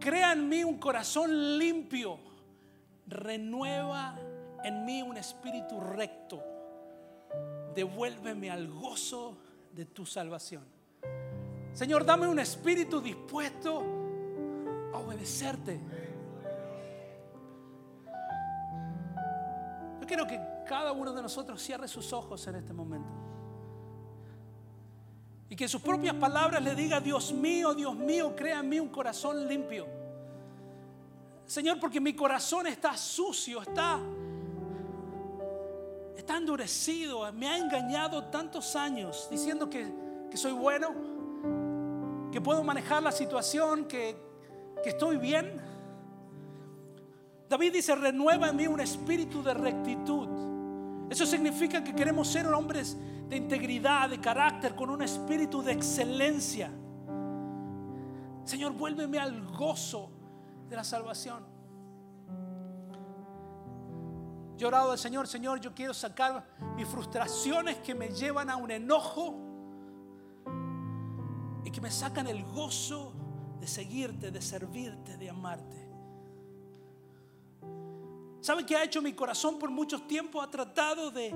crea 0.00 0.32
en 0.32 0.48
mí 0.48 0.64
un 0.64 0.78
corazón 0.78 1.58
limpio, 1.58 2.18
renueva 3.06 4.18
en 4.64 4.84
mí 4.84 5.02
un 5.02 5.16
espíritu 5.16 5.78
recto, 5.80 6.42
devuélveme 7.74 8.50
al 8.50 8.68
gozo 8.68 9.36
de 9.72 9.84
tu 9.86 10.06
salvación. 10.06 10.64
Señor, 11.72 12.04
dame 12.04 12.26
un 12.26 12.38
espíritu 12.38 13.00
dispuesto 13.00 13.82
a 14.92 14.98
obedecerte. 14.98 15.80
Yo 20.00 20.06
quiero 20.06 20.26
que 20.26 20.40
cada 20.66 20.92
uno 20.92 21.12
de 21.12 21.22
nosotros 21.22 21.60
cierre 21.62 21.88
sus 21.88 22.12
ojos 22.12 22.46
en 22.46 22.56
este 22.56 22.72
momento. 22.72 23.08
Y 25.48 25.56
que 25.56 25.68
sus 25.68 25.80
propias 25.80 26.14
palabras 26.14 26.62
le 26.62 26.74
diga, 26.74 27.00
Dios 27.00 27.32
mío, 27.32 27.74
Dios 27.74 27.94
mío, 27.96 28.34
crea 28.36 28.60
en 28.60 28.68
mí 28.68 28.80
un 28.80 28.88
corazón 28.88 29.46
limpio. 29.46 29.86
Señor, 31.46 31.78
porque 31.78 32.00
mi 32.00 32.14
corazón 32.14 32.66
está 32.66 32.96
sucio, 32.96 33.62
está, 33.62 34.00
está 36.24 36.38
endurecido, 36.38 37.30
me 37.34 37.46
ha 37.46 37.58
engañado 37.58 38.24
tantos 38.24 38.76
años 38.76 39.28
diciendo 39.30 39.68
que, 39.68 39.92
soy 40.34 40.52
bueno 40.52 40.88
que 42.32 42.40
puedo 42.40 42.64
manejar 42.64 43.02
la 43.02 43.12
situación, 43.12 43.84
que, 43.84 44.16
que 44.82 44.88
estoy 44.88 45.18
bien. 45.18 45.60
David 47.46 47.74
dice, 47.74 47.94
renueva 47.94 48.48
en 48.48 48.56
mí 48.56 48.66
un 48.66 48.80
espíritu 48.80 49.42
de 49.42 49.52
rectitud. 49.52 50.26
Eso 51.10 51.26
significa 51.26 51.84
que 51.84 51.94
queremos 51.94 52.26
ser 52.26 52.46
hombres 52.46 52.96
de 53.28 53.36
integridad, 53.36 54.08
de 54.08 54.18
carácter, 54.18 54.74
con 54.74 54.88
un 54.88 55.02
espíritu 55.02 55.62
de 55.62 55.72
excelencia. 55.72 56.70
Señor, 58.44 58.72
vuélveme 58.72 59.18
al 59.18 59.46
gozo 59.52 60.10
de 60.70 60.76
la 60.76 60.84
salvación. 60.84 61.53
Yo 64.56 64.66
he 64.66 64.68
orado 64.68 64.92
al 64.92 64.98
Señor, 64.98 65.26
Señor, 65.26 65.60
yo 65.60 65.74
quiero 65.74 65.92
sacar 65.92 66.46
mis 66.76 66.86
frustraciones 66.86 67.76
que 67.78 67.94
me 67.94 68.08
llevan 68.08 68.48
a 68.48 68.56
un 68.56 68.70
enojo 68.70 69.34
y 71.64 71.70
que 71.70 71.80
me 71.80 71.90
sacan 71.90 72.28
el 72.28 72.44
gozo 72.44 73.12
de 73.58 73.66
seguirte, 73.66 74.30
de 74.30 74.40
servirte, 74.40 75.16
de 75.16 75.30
amarte. 75.30 75.88
¿Sabe 78.40 78.64
qué 78.64 78.76
ha 78.76 78.84
hecho 78.84 79.00
mi 79.00 79.14
corazón 79.14 79.58
por 79.58 79.70
mucho 79.70 80.02
tiempo? 80.02 80.40
Ha 80.40 80.50
tratado 80.50 81.10
de, 81.10 81.34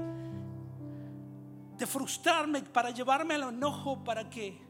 de 1.76 1.86
frustrarme 1.86 2.62
para 2.62 2.90
llevarme 2.90 3.34
al 3.34 3.54
enojo 3.54 4.04
para 4.04 4.28
que 4.28 4.60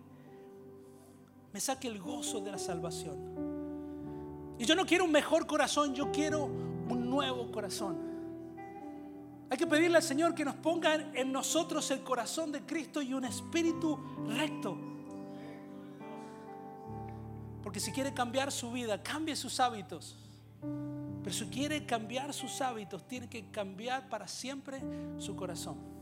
me 1.53 1.61
saque 1.61 1.89
el 1.89 1.99
gozo 1.99 2.41
de 2.41 2.53
la 2.53 2.59
salvación. 2.59 4.57
Y 4.59 4.65
yo 4.65 4.75
no 4.75 4.87
quiero 4.87 5.05
un 5.05 5.13
mejor 5.13 5.47
corazón, 5.47 5.95
yo 5.95 6.11
quiero 6.11 6.45
un 6.45 7.11
nuevo 7.11 7.51
corazón. 7.51 8.08
Hay 9.51 9.57
que 9.57 9.67
pedirle 9.67 9.97
al 9.97 10.03
Señor 10.03 10.35
que 10.35 10.45
nos 10.45 10.57
ponga 10.57 10.95
en 11.15 11.33
nosotros 11.33 11.91
el 11.91 12.03
corazón 12.03 12.53
de 12.53 12.63
Cristo 12.63 13.01
y 13.01 13.15
un 13.15 13.25
espíritu 13.25 13.99
recto. 14.27 14.77
Porque 17.63 17.81
si 17.81 17.93
quiere 17.93 18.13
cambiar 18.13 18.53
su 18.53 18.71
vida, 18.71 19.03
cambie 19.03 19.37
sus 19.37 19.59
hábitos. 19.59 20.17
Pero 21.23 21.35
si 21.35 21.47
quiere 21.47 21.85
cambiar 21.87 22.33
sus 22.33 22.61
hábitos, 22.61 23.07
tiene 23.07 23.29
que 23.29 23.51
cambiar 23.51 24.09
para 24.09 24.29
siempre 24.29 24.81
su 25.19 25.35
corazón. 25.35 25.98